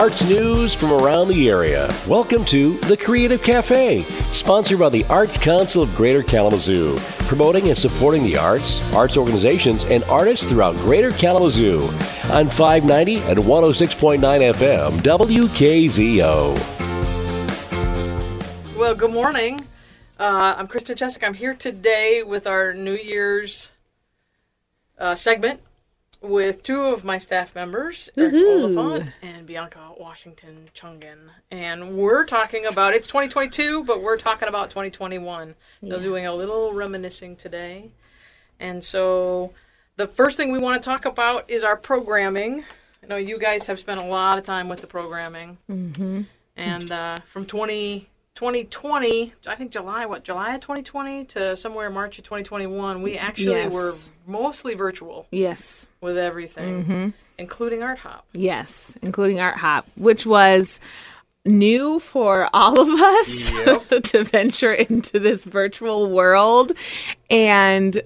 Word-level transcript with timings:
arts 0.00 0.24
news 0.24 0.72
from 0.72 0.92
around 0.94 1.28
the 1.28 1.50
area. 1.50 1.86
Welcome 2.08 2.42
to 2.46 2.78
The 2.78 2.96
Creative 2.96 3.42
Cafe, 3.42 4.04
sponsored 4.32 4.78
by 4.78 4.88
the 4.88 5.04
Arts 5.04 5.36
Council 5.36 5.82
of 5.82 5.94
Greater 5.94 6.22
Kalamazoo, 6.22 6.96
promoting 7.28 7.68
and 7.68 7.76
supporting 7.76 8.22
the 8.22 8.38
arts, 8.38 8.80
arts 8.94 9.18
organizations, 9.18 9.84
and 9.84 10.02
artists 10.04 10.46
throughout 10.46 10.74
Greater 10.76 11.10
Kalamazoo 11.10 11.82
on 12.30 12.46
590 12.46 13.16
and 13.18 13.40
106.9 13.40 14.54
FM 14.54 14.90
WKZO. 15.02 16.56
Well, 18.78 18.94
good 18.94 19.12
morning. 19.12 19.66
Uh, 20.18 20.54
I'm 20.56 20.66
Kristen 20.66 20.96
Chesak. 20.96 21.22
I'm 21.22 21.34
here 21.34 21.52
today 21.52 22.22
with 22.22 22.46
our 22.46 22.72
New 22.72 22.96
Year's 22.96 23.68
uh, 24.98 25.14
segment 25.14 25.60
with 26.20 26.62
two 26.62 26.82
of 26.82 27.04
my 27.04 27.18
staff 27.18 27.54
members, 27.54 28.10
Eric 28.16 28.34
Oliphant 28.34 29.12
and 29.22 29.46
Bianca 29.46 29.92
Washington 29.98 30.68
Chungin. 30.74 31.30
And 31.50 31.96
we're 31.96 32.24
talking 32.24 32.66
about, 32.66 32.94
it's 32.94 33.06
2022, 33.08 33.84
but 33.84 34.02
we're 34.02 34.18
talking 34.18 34.48
about 34.48 34.70
2021. 34.70 35.54
So 35.88 36.00
doing 36.00 36.26
a 36.26 36.34
little 36.34 36.74
reminiscing 36.74 37.36
today. 37.36 37.92
And 38.58 38.84
so 38.84 39.52
the 39.96 40.06
first 40.06 40.36
thing 40.36 40.52
we 40.52 40.58
want 40.58 40.80
to 40.80 40.84
talk 40.84 41.06
about 41.06 41.48
is 41.48 41.64
our 41.64 41.76
programming. 41.76 42.64
I 43.02 43.06
know 43.06 43.16
you 43.16 43.38
guys 43.38 43.66
have 43.66 43.78
spent 43.78 44.00
a 44.00 44.04
lot 44.04 44.36
of 44.36 44.44
time 44.44 44.68
with 44.68 44.82
the 44.82 44.86
programming. 44.86 45.56
Mm-hmm. 45.70 46.22
And 46.56 46.92
uh, 46.92 47.16
from 47.24 47.46
20, 47.46 48.09
2020, 48.34 49.32
I 49.46 49.54
think 49.54 49.70
July, 49.70 50.06
what, 50.06 50.24
July 50.24 50.54
of 50.54 50.60
2020 50.60 51.24
to 51.26 51.56
somewhere 51.56 51.90
March 51.90 52.18
of 52.18 52.24
2021, 52.24 53.02
we 53.02 53.18
actually 53.18 53.46
Yes. 53.46 53.72
were 53.74 53.92
mostly 54.26 54.74
virtual 54.74 55.26
Yes, 55.30 55.86
with 56.00 56.16
everything, 56.16 56.84
mm-hmm. 56.84 57.08
including 57.38 57.82
Art 57.82 57.98
Hop. 57.98 58.26
yes, 58.32 58.96
including 59.02 59.40
Art 59.40 59.56
Hop, 59.58 59.86
which 59.96 60.24
was 60.26 60.80
new 61.44 61.98
for 61.98 62.48
all 62.54 62.78
of 62.80 62.88
us 62.88 63.50
to 64.10 64.24
venture 64.24 64.72
into 64.72 65.18
this 65.18 65.44
virtual 65.44 66.10
world. 66.10 66.72
And 67.30 68.00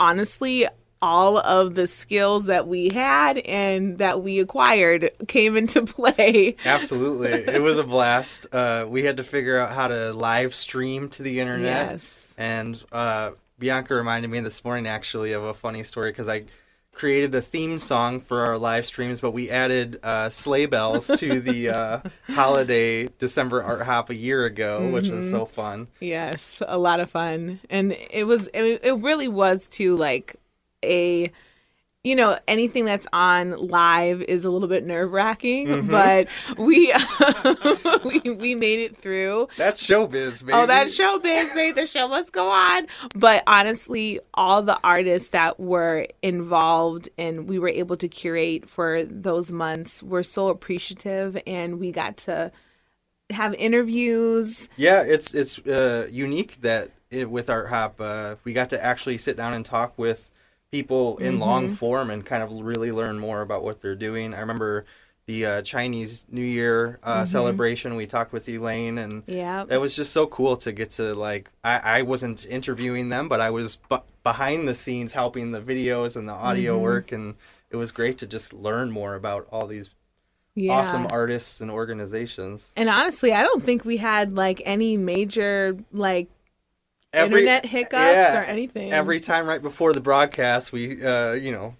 honestly, 0.00 0.66
all 1.00 1.38
of 1.38 1.74
the 1.74 1.86
skills 1.86 2.46
that 2.46 2.66
we 2.66 2.90
had 2.90 3.38
and 3.38 3.98
that 3.98 4.22
we 4.22 4.40
acquired 4.40 5.10
came 5.28 5.56
into 5.56 5.82
play. 5.86 6.56
Absolutely. 6.64 7.30
it 7.30 7.62
was 7.62 7.78
a 7.78 7.84
blast. 7.84 8.46
Uh, 8.52 8.86
we 8.88 9.04
had 9.04 9.16
to 9.18 9.22
figure 9.22 9.58
out 9.58 9.72
how 9.72 9.88
to 9.88 10.12
live 10.12 10.54
stream 10.54 11.08
to 11.10 11.22
the 11.22 11.40
internet. 11.40 11.90
Yes. 11.90 12.34
And 12.38 12.82
uh, 12.92 13.32
Bianca 13.58 13.94
reminded 13.94 14.30
me 14.30 14.40
this 14.40 14.64
morning 14.64 14.86
actually 14.86 15.32
of 15.32 15.42
a 15.42 15.54
funny 15.54 15.82
story 15.82 16.10
because 16.10 16.28
I 16.28 16.44
created 16.92 17.34
a 17.34 17.40
theme 17.40 17.78
song 17.78 18.20
for 18.20 18.40
our 18.40 18.58
live 18.58 18.84
streams, 18.84 19.20
but 19.20 19.30
we 19.30 19.48
added 19.48 20.00
uh, 20.02 20.28
sleigh 20.28 20.66
bells 20.66 21.06
to 21.06 21.40
the 21.40 21.70
uh, 21.70 22.00
holiday 22.26 23.06
December 23.18 23.62
Art 23.62 23.82
Hop 23.82 24.10
a 24.10 24.14
year 24.14 24.44
ago, 24.44 24.90
which 24.90 25.08
was 25.08 25.30
so 25.30 25.46
fun. 25.46 25.86
Yes, 26.00 26.60
a 26.66 26.76
lot 26.76 26.98
of 27.00 27.08
fun, 27.08 27.60
and 27.70 27.96
it 28.10 28.24
was 28.24 28.48
it, 28.52 28.80
it 28.82 28.96
really 28.98 29.28
was 29.28 29.68
too 29.68 29.96
like 29.96 30.36
a 30.84 31.30
you 32.04 32.14
know 32.14 32.38
anything 32.46 32.84
that's 32.84 33.06
on 33.12 33.50
live 33.50 34.22
is 34.22 34.44
a 34.44 34.50
little 34.50 34.68
bit 34.68 34.86
nerve 34.86 35.12
wracking, 35.12 35.86
but 35.88 36.28
we 36.56 36.92
we 38.04 38.20
we 38.30 38.54
made 38.54 38.80
it 38.80 38.96
through. 38.96 39.48
That's 39.56 39.84
showbiz, 39.84 40.44
baby. 40.44 40.52
Oh, 40.52 40.66
that 40.66 40.86
showbiz 40.86 41.54
made 41.54 41.74
the 41.74 41.86
show 41.86 42.08
must 42.08 42.32
go 42.32 42.48
on. 42.48 42.86
But 43.14 43.42
honestly, 43.46 44.20
all 44.32 44.62
the 44.62 44.78
artists 44.82 45.30
that 45.30 45.58
were 45.58 46.06
involved 46.22 47.08
and 47.18 47.48
we 47.48 47.58
were 47.58 47.68
able 47.68 47.96
to 47.96 48.08
curate 48.08 48.68
for 48.68 49.04
those 49.04 49.50
months 49.52 50.02
were 50.02 50.22
so 50.22 50.48
appreciative, 50.48 51.36
and 51.46 51.80
we 51.80 51.90
got 51.90 52.16
to 52.18 52.52
have 53.30 53.54
interviews. 53.54 54.68
Yeah, 54.76 55.02
it's 55.02 55.34
it's 55.34 55.58
uh, 55.58 56.08
unique 56.10 56.60
that 56.60 56.92
it, 57.10 57.28
with 57.30 57.50
Art 57.50 57.68
Hop, 57.68 58.00
uh, 58.00 58.36
we 58.44 58.52
got 58.52 58.70
to 58.70 58.82
actually 58.82 59.18
sit 59.18 59.36
down 59.36 59.52
and 59.52 59.64
talk 59.64 59.92
with 59.98 60.27
people 60.72 61.16
in 61.18 61.32
Mm-hmm. 61.34 61.40
long 61.40 61.70
form 61.70 62.10
and 62.10 62.24
kind 62.24 62.42
of 62.42 62.52
really 62.52 62.92
learn 62.92 63.18
more 63.18 63.40
about 63.40 63.62
what 63.64 63.80
they're 63.80 63.94
doing. 63.94 64.34
I 64.34 64.40
remember 64.40 64.84
the 65.26 65.44
uh, 65.46 65.62
Chinese 65.62 66.24
New 66.30 66.42
Year 66.44 66.98
uh, 67.02 67.24
celebration. 67.24 67.96
We 67.96 68.06
talked 68.06 68.32
with 68.32 68.48
Elaine, 68.48 68.98
and 68.98 69.12
Mm-hmm. 69.12 69.30
Yeah. 69.32 69.64
it 69.68 69.78
was 69.78 69.94
just 69.96 70.12
so 70.12 70.26
cool 70.26 70.56
to 70.58 70.72
get 70.72 70.90
to 70.92 71.14
like. 71.14 71.50
I, 71.64 71.98
I 71.98 72.02
wasn't 72.02 72.46
interviewing 72.46 73.08
them, 73.08 73.28
but 73.28 73.40
I 73.40 73.50
was 73.50 73.76
b- 73.76 73.96
behind 74.22 74.66
the 74.68 74.74
scenes 74.74 75.12
helping 75.12 75.52
the 75.52 75.60
videos 75.60 76.16
and 76.16 76.28
the 76.28 76.32
audio 76.34 76.74
Mm-hmm. 76.74 76.82
work, 76.82 77.12
and 77.12 77.34
it 77.70 77.76
was 77.76 77.90
great 77.92 78.18
to 78.18 78.26
just 78.26 78.52
learn 78.52 78.90
more 78.90 79.14
about 79.14 79.46
all 79.52 79.66
these 79.66 79.90
Yeah. 80.54 80.72
awesome 80.74 81.06
artists 81.10 81.60
and 81.60 81.70
organizations. 81.70 82.72
And 82.76 82.88
honestly, 82.88 83.32
I 83.32 83.42
don't 83.42 83.62
think 83.62 83.84
we 83.84 83.98
had 83.98 84.32
like 84.34 84.62
any 84.64 84.96
major 84.96 85.76
like 85.92 86.28
internet 87.12 87.66
hiccups 87.66 88.34
or 88.34 88.42
anything. 88.42 88.92
Every 88.92 89.20
time 89.20 89.46
right 89.46 89.62
before 89.62 89.92
the 89.92 90.00
broadcast, 90.00 90.72
we, 90.72 91.02
uh, 91.02 91.32
you 91.32 91.52
know, 91.52 91.74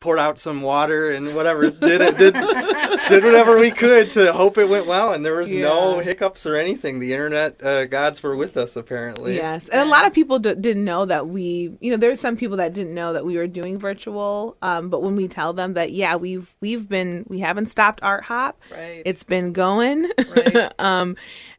poured 0.00 0.18
out 0.18 0.38
some 0.38 0.62
water 0.62 1.10
and 1.10 1.34
whatever, 1.34 1.70
did 1.70 2.00
it, 2.00 2.18
did, 2.18 2.34
did 3.08 3.24
whatever 3.24 3.58
we 3.58 3.70
could 3.70 4.10
to 4.12 4.32
hope 4.32 4.56
it 4.56 4.68
went 4.68 4.86
well, 4.86 5.12
and 5.12 5.24
there 5.24 5.34
was 5.34 5.52
no 5.52 5.98
hiccups 5.98 6.46
or 6.46 6.56
anything. 6.56 7.00
The 7.00 7.12
internet 7.12 7.62
uh, 7.64 7.86
gods 7.86 8.22
were 8.22 8.36
with 8.36 8.56
us, 8.56 8.76
apparently. 8.76 9.34
Yes, 9.36 9.68
and 9.68 9.80
a 9.80 9.90
lot 9.90 10.06
of 10.06 10.12
people 10.12 10.38
d- 10.38 10.54
didn't 10.54 10.84
know 10.84 11.04
that 11.04 11.28
we, 11.28 11.76
you 11.80 11.90
know, 11.90 11.96
there's 11.96 12.20
some 12.20 12.36
people 12.36 12.56
that 12.58 12.72
didn't 12.74 12.94
know 12.94 13.12
that 13.12 13.24
we 13.24 13.36
were 13.36 13.46
doing 13.46 13.78
virtual. 13.78 14.56
Um, 14.62 14.88
but 14.88 15.02
when 15.02 15.16
we 15.16 15.26
tell 15.26 15.52
them 15.52 15.72
that, 15.72 15.92
yeah, 15.92 16.16
we've 16.16 16.54
we've 16.60 16.88
been 16.88 17.24
we 17.28 17.40
haven't 17.40 17.66
stopped 17.66 18.02
Art 18.02 18.24
Hop. 18.24 18.60
Right. 18.70 19.02
It's 19.04 19.24
been 19.24 19.52
going. 19.52 20.08
Right. 20.18 20.72
um, 20.78 21.16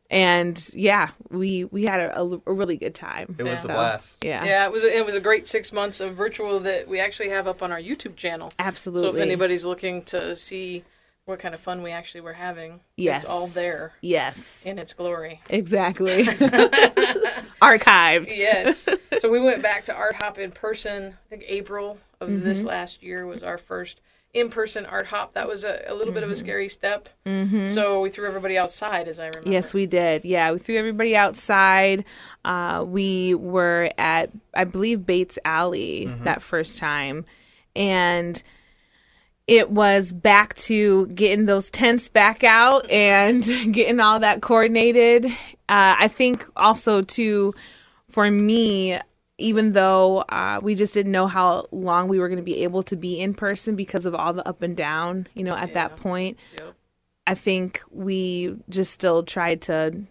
and 0.10 0.70
yeah, 0.74 1.10
we 1.30 1.66
we 1.66 1.84
had 1.86 2.00
a, 2.00 2.20
a, 2.22 2.42
a 2.48 2.54
really 2.54 2.78
good 2.78 2.96
time. 2.96 3.36
It 3.38 3.44
was 3.44 3.66
Yeah. 3.66 3.72
a 3.72 3.76
blast. 3.76 4.24
Yeah, 4.24 4.44
Yeah, 4.46 4.66
it 4.66 4.72
was 4.72 4.84
it 4.84 5.06
was 5.06 5.16
a 5.16 5.20
great 5.22 5.46
six 5.48 5.72
months 5.72 6.00
of 6.00 6.16
virtual 6.16 6.60
that 6.62 6.88
we 6.88 7.00
actually 7.00 7.30
have 7.30 7.48
up 7.48 7.62
on 7.62 7.72
our 7.72 7.80
YouTube 7.82 8.16
channel. 8.16 8.52
absolutely. 8.60 9.12
So 9.12 9.16
if 9.18 9.22
anybody's 9.22 9.66
looking 9.66 10.04
to 10.06 10.36
see 10.36 10.84
what 11.26 11.38
kind 11.38 11.54
of 11.54 11.62
fun 11.62 11.84
we 11.84 11.92
actually 11.92 12.22
were 12.22 12.34
having, 12.34 12.80
yes, 12.98 13.22
it's 13.24 13.32
all 13.32 13.46
there 13.48 13.94
Yes, 14.02 14.66
in 14.66 14.80
its 14.80 14.94
glory. 14.94 15.42
exactly. 15.50 16.24
Archived. 17.62 18.36
Yes. 18.36 18.88
so 19.20 19.30
we 19.30 19.40
went 19.40 19.62
back 19.62 19.86
to 19.86 19.94
Art 19.94 20.16
Hop 20.16 20.38
in 20.40 20.52
person. 20.52 21.16
I 21.26 21.30
think 21.30 21.44
April 21.48 22.00
of 22.20 22.30
Mm-hmm. 22.30 22.44
this 22.44 22.64
last 22.64 23.02
year 23.04 23.26
was 23.26 23.44
our 23.44 23.58
first 23.58 24.02
in-person 24.34 24.86
Art 24.86 25.08
Hop. 25.08 25.34
That 25.34 25.48
was 25.48 25.64
a, 25.64 25.84
a 25.88 25.96
little 25.96 26.14
bit 26.14 26.24
of 26.24 26.30
a 26.30 26.36
scary 26.36 26.70
step. 26.70 27.10
So 27.68 28.02
we 28.02 28.10
threw 28.10 28.28
everybody 28.28 28.58
outside, 28.58 29.08
as 29.08 29.20
I 29.20 29.24
remember. 29.28 29.42
Mm-hmm. 29.42 29.52
Yes, 29.54 29.74
we 29.74 29.86
did. 29.86 30.26
Yeah, 30.26 30.52
we 30.52 30.60
threw 30.60 30.78
everybody 30.78 31.16
outside. 31.16 32.06
Uh, 32.46 32.84
we 32.88 33.34
were 33.34 33.92
at, 33.98 34.32
I 34.54 34.66
believe, 34.66 35.06
Bates 35.06 35.40
Alley 35.46 36.06
that 36.24 36.42
first 36.42 36.78
time. 36.78 37.26
And 37.76 38.42
it 39.48 39.72
was 39.72 40.14
back 40.14 40.54
to 40.56 41.08
getting 41.08 41.46
those 41.46 41.72
tents 41.72 42.08
back 42.08 42.44
out 42.44 42.90
and 42.92 43.44
getting 43.72 44.00
all 44.00 44.20
that 44.20 44.42
coordinated. 44.42 45.26
Uh, 45.26 45.32
I 45.98 46.08
think 46.08 46.46
also, 46.56 47.02
too, 47.02 47.56
for 48.08 48.30
me, 48.30 49.00
even 49.40 49.72
though 49.72 50.20
uh, 50.30 50.60
we 50.62 50.76
just 50.76 50.94
didn't 50.94 51.12
know 51.12 51.28
how 51.28 51.66
long 51.72 52.08
we 52.08 52.20
were 52.20 52.28
going 52.28 52.38
to 52.38 52.44
be 52.44 52.64
able 52.64 52.84
to 52.84 52.96
be 52.96 53.20
in 53.20 53.34
person 53.34 53.76
because 53.76 54.06
of 54.06 54.14
all 54.14 54.34
the 54.34 54.48
up 54.48 54.62
and 54.62 54.76
down, 54.76 55.28
you 55.34 55.44
know, 55.44 55.56
at 55.56 55.74
that 55.74 55.96
point. 55.96 56.38
Yep. 56.58 56.76
I 57.28 57.36
think 57.36 57.82
we 57.92 58.56
just 58.70 58.92
still 58.92 59.24
tried 59.24 59.62
to 59.64 60.04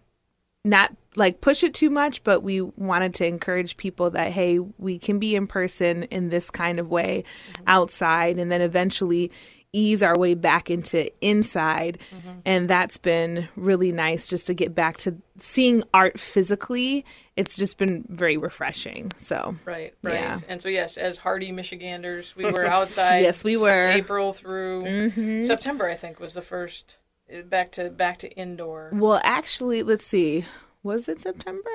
not 0.65 0.95
like 1.17 1.41
push 1.41 1.65
it 1.65 1.75
too 1.75 1.91
much, 1.91 2.23
but 2.23 2.43
we 2.43 2.61
wanted 2.61 3.15
to 3.15 3.27
encourage 3.27 3.77
people 3.77 4.11
that 4.11 4.33
hey, 4.33 4.59
we 4.59 4.99
can 4.99 5.19
be 5.19 5.35
in 5.35 5.47
person 5.47 6.05
in 6.05 6.31
this 6.31 6.51
kind 6.51 6.79
of 6.79 6.91
way 6.91 7.25
outside 7.67 8.39
and 8.39 8.53
then 8.53 8.61
eventually 8.61 9.33
ease 9.73 10.03
our 10.03 10.19
way 10.19 10.35
back 10.35 10.71
into 10.71 11.11
inside. 11.21 11.99
And 12.45 12.69
that's 12.71 12.97
been 12.97 13.49
really 13.57 13.93
nice 13.93 14.29
just 14.29 14.47
to 14.47 14.55
get 14.55 14.75
back 14.75 14.97
to 14.99 15.17
seeing 15.39 15.83
art 15.93 16.19
physically. 16.19 17.05
It's 17.37 17.57
just 17.57 17.79
been 17.79 18.05
very 18.09 18.37
refreshing. 18.37 19.13
So, 19.17 19.57
Right, 19.65 19.95
right. 20.03 20.15
Yeah. 20.15 20.39
And 20.49 20.61
so, 20.63 20.69
yes, 20.69 20.97
as 20.97 21.19
hardy 21.19 21.53
Michiganders, 21.53 22.35
we 22.35 22.51
were 22.51 22.67
outside. 22.79 23.21
Yes, 23.21 23.45
we 23.45 23.57
were. 23.57 23.69
Mm-hmm. 23.69 23.99
April 23.99 24.33
through 24.33 25.45
September, 25.45 25.89
I 25.89 25.95
think, 25.95 26.19
was 26.19 26.35
the 26.35 26.43
first 26.43 26.97
uh, 27.33 27.43
back 27.43 27.71
to 27.73 27.91
back 27.91 28.19
to 28.21 28.31
indoor. 28.33 28.91
well, 28.93 29.21
actually, 29.23 29.83
let's 29.83 30.07
see. 30.07 30.47
Was 30.83 31.09
it 31.09 31.21
September? 31.21 31.71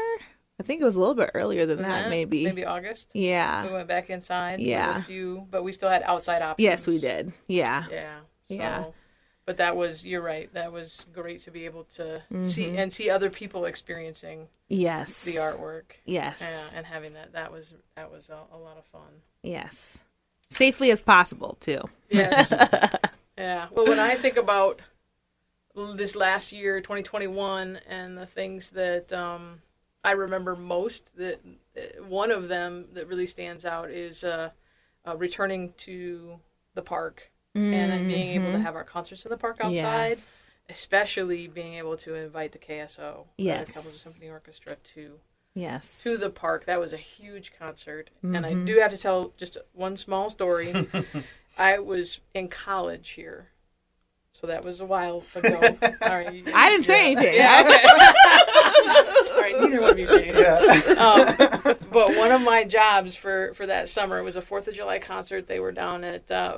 I 0.60 0.64
think 0.64 0.82
it 0.82 0.86
was 0.86 0.96
a 0.96 1.00
little 1.00 1.16
bit 1.16 1.32
earlier 1.34 1.66
than 1.66 1.82
that, 1.82 2.06
Eh, 2.06 2.10
maybe. 2.10 2.44
maybe 2.46 2.64
August. 2.66 3.12
Yeah. 3.16 3.66
We 3.66 3.74
went 3.74 3.88
back 3.88 4.10
inside. 4.10 4.60
Yeah. 4.60 5.00
a 5.00 5.02
few, 5.02 5.48
but 5.50 5.64
we 5.64 5.72
still 5.72 5.90
had 5.90 6.04
outside 6.04 6.42
options. 6.42 6.64
Yes, 6.64 6.88
we 6.88 7.00
did. 7.00 7.34
Yeah. 7.48 7.86
Yeah. 7.90 8.20
So, 8.48 8.54
Yeah. 8.54 8.86
But 9.46 9.58
that 9.58 9.76
was 9.76 10.06
you're 10.06 10.22
right. 10.22 10.54
That 10.54 10.72
was 10.72 11.06
great 11.12 11.42
to 11.42 11.52
be 11.52 11.66
able 11.66 11.84
to 11.96 12.22
Mm-hmm. 12.32 12.46
see 12.46 12.78
and 12.78 12.94
see 12.94 13.10
other 13.10 13.30
people 13.30 13.66
experiencing 13.66 14.48
Yes. 14.70 15.26
the 15.26 15.34
artwork. 15.40 15.98
Yes. 16.06 16.40
Yeah, 16.42 16.78
and 16.78 16.86
having 16.86 17.14
that 17.14 17.34
that 17.34 17.52
was 17.52 17.74
that 17.96 18.10
was 18.12 18.30
a, 18.30 18.40
a 18.56 18.58
lot 18.58 18.78
of 18.78 18.86
fun. 18.86 19.22
Yes. 19.42 20.04
Safely 20.50 20.92
as 20.92 21.02
possible, 21.02 21.58
too. 21.60 21.82
Yes. 22.10 22.54
yeah. 23.38 23.68
Well, 23.72 23.86
when 23.88 24.00
I 24.00 24.14
think 24.16 24.38
about 24.38 24.82
this 25.76 26.16
last 26.16 26.52
year, 26.52 26.80
2021, 26.80 27.80
and 27.90 28.16
the 28.18 28.28
things 28.28 28.70
that 28.70 29.12
um, 29.12 29.62
I 30.04 30.12
remember 30.12 30.56
most. 30.56 31.16
That 31.18 31.40
uh, 31.78 32.04
one 32.04 32.32
of 32.32 32.48
them 32.48 32.86
that 32.94 33.08
really 33.08 33.26
stands 33.26 33.66
out 33.66 33.90
is 33.90 34.24
uh, 34.24 34.50
uh, 35.08 35.16
returning 35.18 35.74
to 35.78 36.40
the 36.74 36.82
park 36.82 37.30
and 37.56 37.72
then 37.74 38.08
being 38.08 38.30
able 38.42 38.52
to 38.54 38.60
have 38.60 38.76
our 38.76 38.84
concerts 38.84 39.26
in 39.26 39.30
the 39.30 39.38
park 39.38 39.58
outside. 39.62 40.10
Yes. 40.10 40.40
Especially 40.70 41.48
being 41.48 41.76
able 41.76 41.96
to 41.98 42.16
invite 42.16 42.52
the 42.54 42.58
KSO, 42.58 43.26
yes. 43.38 43.74
the 43.76 43.80
Yes. 43.82 44.02
Symphony 44.02 44.30
Orchestra, 44.32 44.76
to 44.96 45.20
Yes. 45.54 46.02
to 46.04 46.18
the 46.18 46.30
park. 46.32 46.66
That 46.66 46.80
was 46.80 46.94
a 46.94 46.98
huge 46.98 47.52
concert. 47.60 48.10
And 48.24 48.34
Mm-hmm. 48.38 48.62
I 48.62 48.66
do 48.66 48.80
have 48.80 48.92
to 48.92 48.98
tell 48.98 49.34
just 49.38 49.58
one 49.74 49.98
small 49.98 50.30
story. 50.32 50.88
I 51.58 51.78
was 51.80 52.22
in 52.34 52.48
college 52.48 53.10
here. 53.12 53.50
So 54.32 54.48
that 54.48 54.64
was 54.64 54.80
a 54.80 54.86
while 54.86 55.24
ago. 55.36 55.60
All 56.02 56.10
right. 56.10 56.34
you- 56.34 56.46
I 56.56 56.70
didn't 56.72 56.86
say 56.86 57.12
anything. 57.12 57.36
Yeah, 57.36 57.62
okay. 57.68 59.03
All 59.54 59.60
right, 59.62 59.70
neither 59.70 59.82
one 59.82 59.92
of 59.92 60.00
you 60.00 60.08
say 60.08 60.26
anything. 60.26 60.98
Um, 60.98 61.78
but 61.92 62.16
one 62.18 62.32
of 62.32 62.42
my 62.42 62.64
jobs 62.64 63.16
for, 63.16 63.54
for 63.54 63.66
that 63.68 63.90
summer 63.90 64.24
was 64.24 64.36
a 64.36 64.42
Fourth 64.42 64.68
of 64.68 64.74
July 64.74 65.00
concert. 65.00 65.48
They 65.48 65.60
were 65.60 65.72
down 65.72 66.04
at 66.04 66.30
uh, 66.32 66.58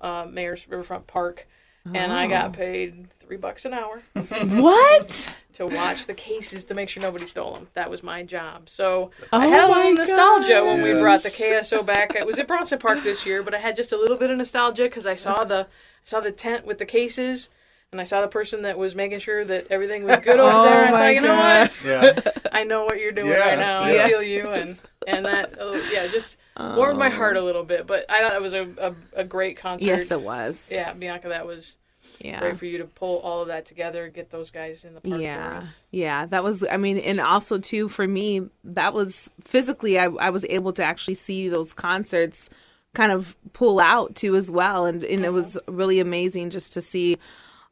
uh, 0.00 0.26
Mayor's 0.30 0.66
Riverfront 0.68 1.06
Park, 1.06 1.46
and 1.92 2.12
I 2.12 2.26
Oh. 2.26 2.28
got 2.28 2.52
paid 2.52 3.10
three 3.20 3.36
bucks 3.36 3.64
an 3.64 3.72
hour 3.74 4.02
What? 4.14 5.30
to 5.54 5.66
watch 5.66 6.06
the 6.06 6.14
cases 6.14 6.64
to 6.66 6.74
make 6.74 6.88
sure 6.88 7.02
nobody 7.02 7.26
stole 7.26 7.54
them. 7.54 7.68
That 7.74 7.90
was 7.90 8.02
my 8.02 8.22
job. 8.22 8.68
So 8.68 9.10
Oh 9.32 9.38
I 9.38 9.46
had 9.46 9.64
a 9.64 9.68
little 9.72 9.94
nostalgia 9.94 10.64
when 10.64 10.82
we 10.82 10.92
brought 10.94 11.22
the 11.22 11.28
KSO 11.30 11.84
back. 11.84 12.14
It 12.14 12.26
was 12.26 12.38
at 12.38 12.46
Bronson 12.48 12.78
Park 12.78 13.02
this 13.02 13.24
year, 13.24 13.42
but 13.42 13.54
I 13.54 13.58
had 13.58 13.74
just 13.76 13.92
a 13.92 13.96
little 13.96 14.16
bit 14.16 14.30
of 14.30 14.36
nostalgia 14.38 14.84
because 14.84 15.06
I 15.06 15.14
saw 15.14 15.44
the 15.44 15.60
I 15.66 15.66
saw 16.04 16.20
the 16.20 16.30
tent 16.32 16.66
with 16.66 16.78
the 16.78 16.84
cases. 16.86 17.50
And 17.92 18.00
I 18.00 18.04
saw 18.04 18.20
the 18.20 18.28
person 18.28 18.62
that 18.62 18.76
was 18.76 18.94
making 18.94 19.20
sure 19.20 19.44
that 19.44 19.68
everything 19.70 20.04
was 20.04 20.18
good 20.18 20.38
over 20.40 20.50
Oh 20.54 20.64
there. 20.64 20.86
I 20.86 20.90
my 20.90 20.98
thought, 20.98 21.14
you 21.14 21.20
know 21.20 21.28
God. 21.28 21.70
what? 21.70 21.84
Yeah. 21.84 22.30
I 22.52 22.64
know 22.64 22.84
what 22.84 22.98
you're 22.98 23.12
doing 23.12 23.28
Yeah, 23.30 23.38
right 23.38 23.58
now. 23.58 23.86
yeah. 23.86 24.04
I 24.04 24.08
feel 24.08 24.22
you, 24.22 24.48
and 24.50 24.78
and 25.06 25.24
that 25.24 25.54
oh, 25.60 25.74
yeah, 25.92 26.06
just 26.08 26.36
warmed 26.58 26.98
my 26.98 27.10
heart 27.10 27.36
a 27.36 27.42
little 27.42 27.64
bit. 27.64 27.86
But 27.86 28.04
I 28.10 28.22
thought 28.22 28.34
it 28.34 28.42
was 28.42 28.54
a, 28.54 28.68
a, 28.78 29.20
a 29.20 29.24
great 29.24 29.56
concert. 29.56 29.86
Yes, 29.86 30.10
it 30.10 30.20
was. 30.20 30.70
yeah, 30.72 30.92
Bianca, 30.94 31.28
that 31.28 31.46
was 31.46 31.76
Yeah. 32.18 32.40
great 32.40 32.58
for 32.58 32.66
you 32.66 32.78
to 32.78 32.86
pull 32.86 33.18
all 33.20 33.42
of 33.42 33.48
that 33.48 33.64
together, 33.66 34.08
get 34.08 34.30
those 34.30 34.50
guys 34.50 34.84
in 34.84 34.94
the 34.94 35.00
park 35.00 35.14
for 35.16 35.20
yeah 35.22 35.58
us. 35.58 35.80
yeah 35.90 36.24
that 36.26 36.42
was 36.42 36.66
i 36.70 36.76
mean 36.76 36.96
and 36.98 37.20
also 37.20 37.58
too 37.58 37.88
for 37.88 38.06
me 38.06 38.42
that 38.64 38.94
was 38.94 39.30
physically 39.44 39.98
I, 39.98 40.04
I 40.06 40.30
was 40.30 40.44
able 40.48 40.72
to 40.74 40.82
actually 40.82 41.14
see 41.14 41.48
those 41.48 41.72
concerts 41.72 42.48
kind 42.94 43.12
of 43.12 43.36
pull 43.52 43.78
out 43.78 44.14
too 44.14 44.34
as 44.36 44.50
well 44.50 44.86
and, 44.86 45.02
and 45.02 45.20
it 45.24 45.28
uh-huh. 45.28 45.32
was 45.32 45.58
really 45.68 46.00
amazing 46.00 46.48
just 46.50 46.72
to 46.74 46.80
see 46.80 47.18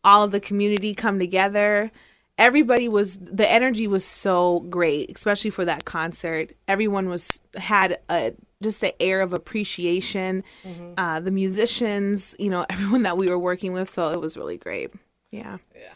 all 0.05 0.23
of 0.23 0.31
the 0.31 0.41
community 0.41 0.95
come 0.95 1.19
together 1.19 1.91
everybody 2.39 2.89
was 2.89 3.17
the 3.19 3.49
energy 3.51 3.87
was 3.87 4.05
so 4.05 4.61
great 4.69 5.11
especially 5.17 5.51
for 5.51 5.65
that 5.65 5.85
concert 5.85 6.53
everyone 6.69 7.09
was 7.09 7.41
had 7.57 7.99
a 8.11 8.33
just 8.63 8.83
an 8.83 8.93
air 8.99 9.21
of 9.21 9.33
appreciation 9.33 10.43
uh, 10.99 11.21
the 11.21 11.31
musicians 11.31 12.35
you 12.39 12.51
know 12.51 12.65
everyone 12.71 13.03
that 13.03 13.17
we 13.17 13.29
were 13.29 13.39
working 13.39 13.73
with 13.73 13.89
so 13.89 14.11
it 14.11 14.21
was 14.21 14.37
really 14.37 14.57
great 14.59 14.91
yeah 15.31 15.59
Yeah. 15.75 15.93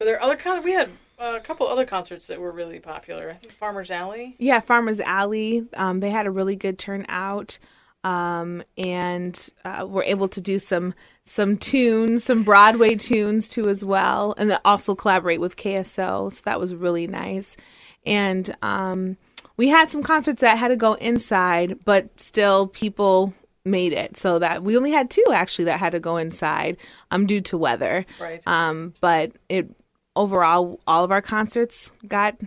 Were 0.00 0.06
there 0.06 0.22
other 0.22 0.36
kind? 0.36 0.56
con- 0.56 0.64
We 0.64 0.72
had 0.72 0.88
a 1.18 1.40
couple 1.40 1.66
other 1.68 1.84
concerts 1.84 2.26
that 2.28 2.40
were 2.40 2.50
really 2.52 2.80
popular. 2.80 3.30
I 3.30 3.34
think 3.34 3.52
Farmers 3.52 3.90
Alley. 3.90 4.36
Yeah, 4.38 4.60
Farmers 4.60 4.98
Alley. 5.00 5.66
Um, 5.76 6.00
they 6.00 6.08
had 6.08 6.26
a 6.26 6.30
really 6.30 6.56
good 6.56 6.78
turnout, 6.78 7.58
um, 8.04 8.62
and 8.78 9.50
uh, 9.64 9.86
were 9.88 10.04
able 10.04 10.28
to 10.28 10.40
do 10.40 10.58
some 10.58 10.94
some 11.24 11.56
tunes, 11.56 12.24
some 12.24 12.42
Broadway 12.42 12.96
tunes 12.96 13.46
too 13.46 13.68
as 13.68 13.84
well, 13.84 14.34
and 14.36 14.50
then 14.50 14.58
also 14.64 14.94
collaborate 14.94 15.40
with 15.40 15.56
KSO. 15.56 16.32
So 16.32 16.42
that 16.44 16.58
was 16.58 16.74
really 16.74 17.06
nice. 17.06 17.56
And 18.04 18.54
um, 18.62 19.16
we 19.56 19.68
had 19.68 19.90
some 19.90 20.02
concerts 20.02 20.40
that 20.40 20.58
had 20.58 20.68
to 20.68 20.76
go 20.76 20.94
inside, 20.94 21.84
but 21.84 22.20
still 22.20 22.66
people 22.66 23.34
made 23.64 23.92
it. 23.92 24.16
So 24.16 24.38
that 24.38 24.62
we 24.62 24.76
only 24.76 24.90
had 24.90 25.10
two 25.10 25.26
actually 25.32 25.66
that 25.66 25.78
had 25.78 25.92
to 25.92 26.00
go 26.00 26.16
inside, 26.16 26.78
um, 27.10 27.26
due 27.26 27.42
to 27.42 27.58
weather. 27.58 28.06
Right. 28.18 28.44
Um, 28.46 28.94
but 29.00 29.32
it 29.48 29.68
overall, 30.16 30.80
all 30.86 31.04
of 31.04 31.10
our 31.10 31.22
concerts 31.22 31.92
got 32.06 32.40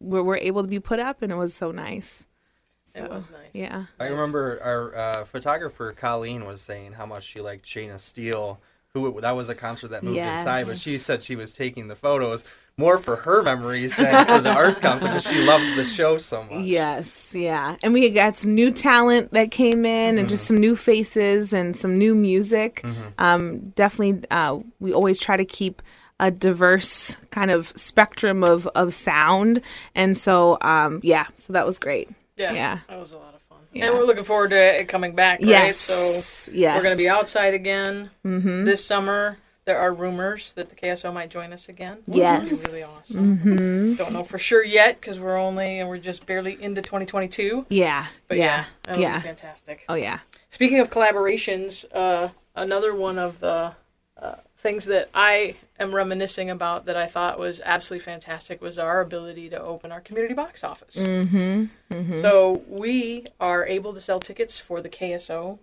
were, 0.00 0.22
were 0.22 0.38
able 0.38 0.62
to 0.62 0.68
be 0.68 0.80
put 0.80 0.98
up, 0.98 1.22
and 1.22 1.30
it 1.30 1.36
was 1.36 1.54
so 1.54 1.70
nice. 1.70 2.26
It 2.96 3.10
was 3.10 3.30
nice. 3.30 3.50
Yeah. 3.52 3.84
I 3.98 4.06
remember 4.06 4.60
our 4.62 4.94
uh, 4.96 5.24
photographer 5.24 5.92
Colleen 5.92 6.44
was 6.44 6.60
saying 6.60 6.92
how 6.92 7.06
much 7.06 7.24
she 7.24 7.40
liked 7.40 7.64
Shayna 7.66 7.98
Steele. 8.00 8.60
Who 8.94 9.20
that 9.22 9.32
was 9.32 9.48
a 9.48 9.56
concert 9.56 9.88
that 9.88 10.04
moved 10.04 10.14
Yes. 10.16 10.38
inside, 10.40 10.66
but 10.68 10.78
she 10.78 10.98
said 10.98 11.20
she 11.24 11.34
was 11.34 11.52
taking 11.52 11.88
the 11.88 11.96
photos 11.96 12.44
more 12.76 12.96
for 12.98 13.16
her 13.16 13.42
memories 13.42 13.96
than 13.96 14.24
for 14.24 14.40
the 14.40 14.52
arts 14.52 14.78
council 14.78 15.08
because 15.08 15.26
she 15.26 15.44
loved 15.44 15.76
the 15.76 15.84
show 15.84 16.16
so 16.18 16.44
much. 16.44 16.62
Yes, 16.62 17.34
yeah. 17.34 17.74
And 17.82 17.92
we 17.92 18.08
got 18.10 18.36
some 18.36 18.54
new 18.54 18.70
talent 18.70 19.32
that 19.32 19.50
came 19.50 19.84
in 19.84 20.16
and 20.16 20.28
just 20.28 20.44
some 20.44 20.58
new 20.58 20.76
faces 20.76 21.52
and 21.52 21.76
some 21.76 21.98
new 21.98 22.14
music. 22.14 22.84
Um, 23.18 23.70
definitely, 23.70 24.28
uh, 24.30 24.60
we 24.78 24.92
always 24.92 25.18
try 25.18 25.36
to 25.36 25.44
keep 25.44 25.82
a 26.20 26.30
diverse 26.30 27.16
kind 27.32 27.50
of 27.50 27.72
spectrum 27.74 28.44
of, 28.44 28.68
of 28.76 28.94
sound. 28.94 29.60
And 29.96 30.16
so, 30.16 30.56
um, 30.60 31.00
yeah, 31.02 31.26
so 31.34 31.52
that 31.52 31.66
was 31.66 31.78
great. 31.80 32.08
Yeah, 32.36 32.52
Yeah. 32.52 32.78
that 32.88 32.98
was 32.98 33.12
a 33.12 33.18
lot 33.18 33.34
of 33.34 33.40
fun. 33.42 33.58
Yeah. 33.72 33.86
And 33.86 33.94
we're 33.94 34.04
looking 34.04 34.24
forward 34.24 34.50
to 34.50 34.80
it 34.80 34.88
coming 34.88 35.14
back. 35.14 35.40
Right? 35.40 35.48
Yes. 35.48 35.76
So 35.78 36.50
yes. 36.52 36.76
we're 36.76 36.82
going 36.82 36.96
to 36.96 37.02
be 37.02 37.08
outside 37.08 37.54
again 37.54 38.10
this 38.22 38.84
summer. 38.84 39.38
There 39.66 39.78
are 39.78 39.94
rumors 39.94 40.52
that 40.54 40.68
the 40.68 40.76
KSO 40.76 41.12
might 41.12 41.30
join 41.30 41.50
us 41.52 41.68
again. 41.70 41.94
which 42.04 42.08
would 42.08 42.16
Yes. 42.16 42.66
be 42.66 42.70
really 42.72 42.82
awesome. 42.82 43.38
Mm-hmm. 43.38 43.94
Don't 43.94 44.12
know 44.12 44.22
for 44.24 44.38
sure 44.38 44.62
yet 44.62 45.00
because 45.00 45.18
we're 45.18 45.38
only 45.38 45.78
and 45.80 45.88
we're 45.88 45.96
just 45.96 46.26
barely 46.26 46.62
into 46.62 46.82
2022. 46.82 47.64
Yeah. 47.70 48.06
But 48.28 48.36
yeah, 48.36 48.64
yeah. 48.86 48.96
Yeah. 48.98 49.16
be 49.20 49.22
fantastic. 49.22 49.84
Oh, 49.88 49.94
yeah. 49.94 50.18
Speaking 50.50 50.80
of 50.80 50.90
collaborations, 50.90 51.84
uh, 51.94 52.28
another 52.54 52.94
one 52.94 53.18
of 53.18 53.40
the 53.40 53.72
things 54.64 54.86
that 54.86 55.10
I 55.14 55.56
am 55.78 55.94
reminiscing 55.94 56.48
about 56.48 56.86
that 56.86 56.96
I 56.96 57.04
thought 57.06 57.38
was 57.38 57.60
absolutely 57.66 58.02
fantastic 58.02 58.62
was 58.62 58.78
our 58.78 59.02
ability 59.02 59.50
to 59.50 59.60
open 59.60 59.92
our 59.92 60.00
community 60.00 60.32
box 60.32 60.64
office. 60.64 60.96
Mm-hmm. 60.96 62.20
So 62.22 62.62
we 62.66 63.26
are 63.38 63.66
able 63.66 63.92
to 63.92 64.00
sell 64.00 64.20
tickets 64.20 64.58
for 64.58 64.80
the 64.80 64.88
KSO, 64.88 65.58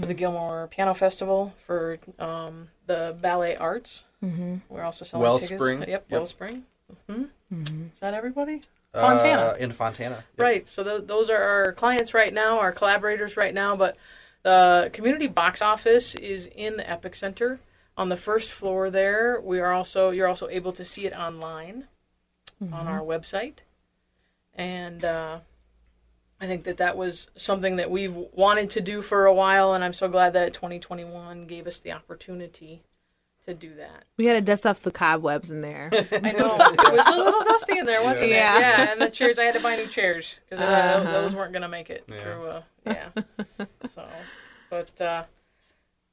for 0.00 0.06
the 0.06 0.14
Gilmore 0.14 0.66
Piano 0.68 0.94
Festival, 0.94 1.54
for 1.64 2.00
um, 2.18 2.68
the 2.86 3.16
Ballet 3.20 3.54
Arts. 3.54 4.02
Mm-hmm. 4.22 4.56
We're 4.68 4.82
also 4.82 5.04
selling 5.04 5.22
Wellspring. 5.22 5.78
tickets. 5.78 5.90
Yep, 5.92 6.06
Yep. 6.08 6.18
Wellspring. 6.18 6.64
Mm-hmm. 7.08 7.84
Is 7.94 8.00
that 8.00 8.14
everybody? 8.14 8.62
Fontana. 8.92 9.42
Uh, 9.42 9.56
in 9.60 9.70
Fontana. 9.70 10.16
Yep. 10.16 10.24
Right. 10.36 10.66
So 10.68 10.82
th- 10.82 11.06
those 11.06 11.30
are 11.30 11.40
our 11.40 11.72
clients 11.72 12.14
right 12.14 12.34
now, 12.34 12.58
our 12.58 12.72
collaborators 12.72 13.36
right 13.36 13.54
now. 13.54 13.76
But 13.76 13.96
the 14.42 14.90
community 14.92 15.28
box 15.28 15.62
office 15.62 16.16
is 16.16 16.46
in 16.46 16.76
the 16.76 16.90
Epic 16.90 17.14
Center 17.14 17.60
on 17.96 18.08
the 18.08 18.16
first 18.16 18.50
floor. 18.52 18.90
There, 18.90 19.40
we 19.40 19.60
are 19.60 19.72
also 19.72 20.10
you're 20.10 20.28
also 20.28 20.48
able 20.48 20.72
to 20.72 20.84
see 20.84 21.06
it 21.06 21.12
online 21.12 21.86
on 22.72 22.86
our 22.86 23.00
website, 23.00 23.58
and 24.54 25.02
uh, 25.04 25.38
I 26.40 26.46
think 26.46 26.64
that 26.64 26.76
that 26.76 26.96
was 26.96 27.28
something 27.34 27.76
that 27.76 27.90
we've 27.90 28.14
wanted 28.14 28.68
to 28.70 28.80
do 28.80 29.00
for 29.02 29.24
a 29.26 29.32
while, 29.34 29.72
and 29.72 29.82
I'm 29.82 29.92
so 29.94 30.08
glad 30.08 30.32
that 30.34 30.52
2021 30.52 31.46
gave 31.46 31.66
us 31.66 31.80
the 31.80 31.92
opportunity 31.92 32.82
to 33.46 33.54
do 33.54 33.74
that. 33.76 34.04
We 34.18 34.26
had 34.26 34.34
to 34.34 34.42
dust 34.42 34.66
off 34.66 34.80
the 34.82 34.90
cobwebs 34.90 35.50
in 35.50 35.62
there. 35.62 35.88
I 36.12 36.32
know 36.32 36.56
it 36.58 36.92
was 36.92 37.06
a 37.06 37.16
little 37.16 37.42
dusty 37.44 37.78
in 37.78 37.86
there, 37.86 38.02
wasn't 38.04 38.28
Yeah. 38.30 38.56
it? 38.56 38.60
Yeah, 38.60 38.92
and 38.92 39.00
the 39.00 39.08
chairs 39.08 39.38
I 39.38 39.44
had 39.44 39.54
to 39.54 39.60
buy 39.60 39.76
new 39.76 39.86
chairs 39.86 40.38
because 40.48 40.62
Uh-huh. 40.62 41.10
those 41.10 41.34
weren't 41.34 41.52
going 41.52 41.62
to 41.62 41.68
make 41.68 41.88
it 41.88 42.04
Yeah. 42.08 42.16
through. 42.16 42.44
Uh, 42.46 42.62
yeah, 42.86 43.08
so 43.94 44.06
but 44.68 45.00
uh, 45.00 45.24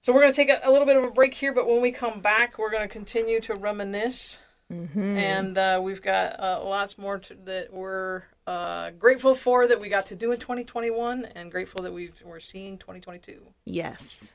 so 0.08 0.14
we're 0.14 0.22
going 0.22 0.32
to 0.32 0.36
take 0.38 0.50
a, 0.50 0.62
a 0.64 0.72
little 0.72 0.86
bit 0.86 0.96
of 0.96 1.04
a 1.04 1.12
break 1.12 1.34
here, 1.34 1.54
but 1.54 1.68
when 1.68 1.82
we 1.82 1.92
come 1.92 2.22
back, 2.22 2.58
we're 2.58 2.72
going 2.72 2.82
to 2.82 2.88
continue 2.88 3.42
to 3.42 3.56
reminisce, 3.56 4.40
Mm-hmm. 4.72 5.18
and 5.18 5.58
uh, 5.58 5.82
we've 5.84 6.02
got 6.02 6.40
uh, 6.40 6.62
lots 6.64 6.98
more 6.98 7.20
to, 7.20 7.36
that 7.46 7.74
we're 7.74 8.24
uh, 8.46 8.92
grateful 8.92 9.34
for 9.36 9.68
that 9.68 9.82
we 9.82 9.90
got 9.90 10.06
to 10.06 10.16
do 10.16 10.32
in 10.32 10.40
2021, 10.40 11.26
and 11.36 11.52
grateful 11.52 11.84
that 11.84 11.92
we've, 11.92 12.22
we're 12.26 12.40
seeing 12.40 12.78
2022. 12.78 13.42
yes. 13.66 14.32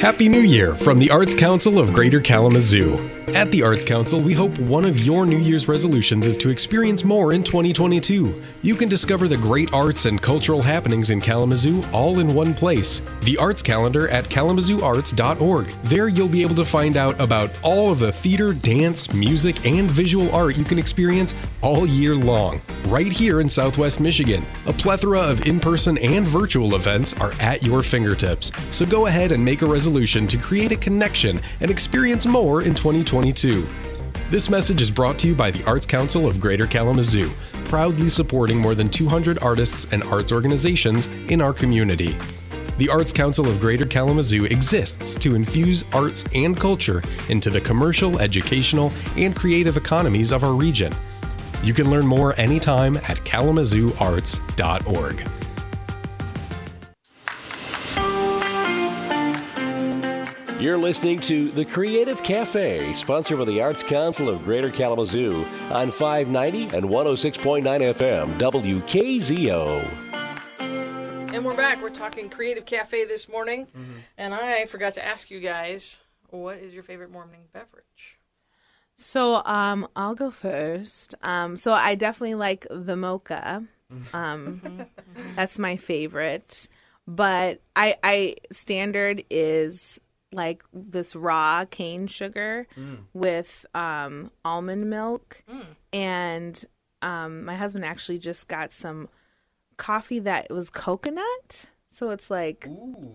Happy 0.00 0.28
New 0.28 0.42
Year 0.42 0.76
from 0.76 0.96
the 0.96 1.10
Arts 1.10 1.34
Council 1.34 1.80
of 1.80 1.92
Greater 1.92 2.20
Kalamazoo. 2.20 2.96
At 3.34 3.50
the 3.50 3.62
Arts 3.64 3.84
Council, 3.84 4.22
we 4.22 4.32
hope 4.32 4.56
one 4.60 4.86
of 4.86 5.00
your 5.00 5.26
New 5.26 5.36
Year's 5.36 5.68
resolutions 5.68 6.24
is 6.24 6.36
to 6.38 6.48
experience 6.48 7.04
more 7.04 7.34
in 7.34 7.42
2022. 7.42 8.42
You 8.62 8.74
can 8.74 8.88
discover 8.88 9.28
the 9.28 9.36
great 9.36 9.70
arts 9.74 10.06
and 10.06 10.22
cultural 10.22 10.62
happenings 10.62 11.10
in 11.10 11.20
Kalamazoo 11.20 11.82
all 11.92 12.20
in 12.20 12.32
one 12.32 12.54
place. 12.54 13.02
The 13.22 13.36
Arts 13.36 13.60
Calendar 13.60 14.08
at 14.08 14.24
kalamazooarts.org. 14.26 15.66
There 15.82 16.08
you'll 16.08 16.28
be 16.28 16.42
able 16.42 16.54
to 16.54 16.64
find 16.64 16.96
out 16.96 17.20
about 17.20 17.50
all 17.62 17.90
of 17.90 17.98
the 17.98 18.12
theater, 18.12 18.54
dance, 18.54 19.12
music, 19.12 19.66
and 19.66 19.90
visual 19.90 20.30
art 20.30 20.56
you 20.56 20.64
can 20.64 20.78
experience 20.78 21.34
all 21.60 21.86
year 21.86 22.14
long, 22.14 22.62
right 22.84 23.12
here 23.12 23.40
in 23.40 23.48
Southwest 23.48 24.00
Michigan. 24.00 24.42
A 24.66 24.72
plethora 24.72 25.20
of 25.20 25.46
in 25.46 25.60
person 25.60 25.98
and 25.98 26.26
virtual 26.26 26.76
events 26.76 27.12
are 27.14 27.32
at 27.40 27.62
your 27.62 27.82
fingertips. 27.82 28.52
So 28.70 28.86
go 28.86 29.06
ahead 29.06 29.32
and 29.32 29.44
make 29.44 29.60
a 29.60 29.66
resolution 29.66 29.87
resolution 29.88 30.26
to 30.26 30.36
create 30.36 30.70
a 30.70 30.76
connection 30.76 31.40
and 31.62 31.70
experience 31.70 32.26
more 32.26 32.60
in 32.60 32.74
2022. 32.74 33.66
This 34.28 34.50
message 34.50 34.82
is 34.82 34.90
brought 34.90 35.18
to 35.20 35.28
you 35.28 35.34
by 35.34 35.50
the 35.50 35.64
Arts 35.64 35.86
Council 35.86 36.28
of 36.28 36.38
Greater 36.38 36.66
Kalamazoo, 36.66 37.30
proudly 37.64 38.10
supporting 38.10 38.58
more 38.58 38.74
than 38.74 38.90
200 38.90 39.38
artists 39.38 39.86
and 39.90 40.02
arts 40.04 40.30
organizations 40.30 41.06
in 41.30 41.40
our 41.40 41.54
community. 41.54 42.18
The 42.76 42.90
Arts 42.90 43.12
Council 43.12 43.48
of 43.48 43.60
Greater 43.60 43.86
Kalamazoo 43.86 44.44
exists 44.44 45.14
to 45.14 45.34
infuse 45.34 45.86
arts 45.94 46.22
and 46.34 46.54
culture 46.54 47.02
into 47.30 47.48
the 47.48 47.62
commercial, 47.62 48.18
educational, 48.18 48.92
and 49.16 49.34
creative 49.34 49.78
economies 49.78 50.32
of 50.32 50.44
our 50.44 50.52
region. 50.52 50.92
You 51.62 51.72
can 51.72 51.88
learn 51.88 52.06
more 52.06 52.38
anytime 52.38 52.98
at 52.98 53.24
kalamazooarts.org. 53.24 55.47
You're 60.60 60.76
listening 60.76 61.20
to 61.20 61.52
The 61.52 61.64
Creative 61.64 62.20
Cafe, 62.24 62.92
sponsored 62.94 63.38
by 63.38 63.44
the 63.44 63.60
Arts 63.60 63.84
Council 63.84 64.28
of 64.28 64.42
Greater 64.42 64.72
Kalamazoo 64.72 65.44
on 65.70 65.92
590 65.92 66.76
and 66.76 66.86
106.9 66.86 67.62
FM, 67.62 68.28
WKZO. 68.40 71.32
And 71.32 71.44
we're 71.44 71.56
back. 71.56 71.80
We're 71.80 71.90
talking 71.90 72.28
Creative 72.28 72.64
Cafe 72.64 73.04
this 73.04 73.28
morning. 73.28 73.68
And 74.16 74.34
I 74.34 74.66
forgot 74.66 74.94
to 74.94 75.06
ask 75.06 75.30
you 75.30 75.38
guys, 75.38 76.00
what 76.30 76.58
is 76.58 76.74
your 76.74 76.82
favorite 76.82 77.12
morning 77.12 77.42
beverage? 77.52 78.18
So 78.96 79.42
um, 79.44 79.86
I'll 79.94 80.16
go 80.16 80.32
first. 80.32 81.14
Um, 81.22 81.56
so 81.56 81.72
I 81.72 81.94
definitely 81.94 82.34
like 82.34 82.66
the 82.68 82.96
mocha. 82.96 83.62
Um, 84.12 84.86
that's 85.36 85.56
my 85.56 85.76
favorite. 85.76 86.66
But 87.06 87.60
I, 87.76 87.94
I 88.02 88.34
standard 88.50 89.22
is 89.30 90.00
like 90.32 90.62
this 90.72 91.16
raw 91.16 91.64
cane 91.64 92.06
sugar 92.06 92.66
with 93.12 93.64
um, 93.74 94.30
almond 94.44 94.88
milk, 94.90 95.42
and 95.92 96.64
um, 97.02 97.44
my 97.44 97.54
husband 97.56 97.84
actually 97.84 98.18
just 98.18 98.48
got 98.48 98.72
some 98.72 99.08
coffee 99.76 100.18
that 100.20 100.50
was 100.50 100.70
coconut. 100.70 101.66
So 101.90 102.10
it's 102.10 102.30
like 102.30 102.68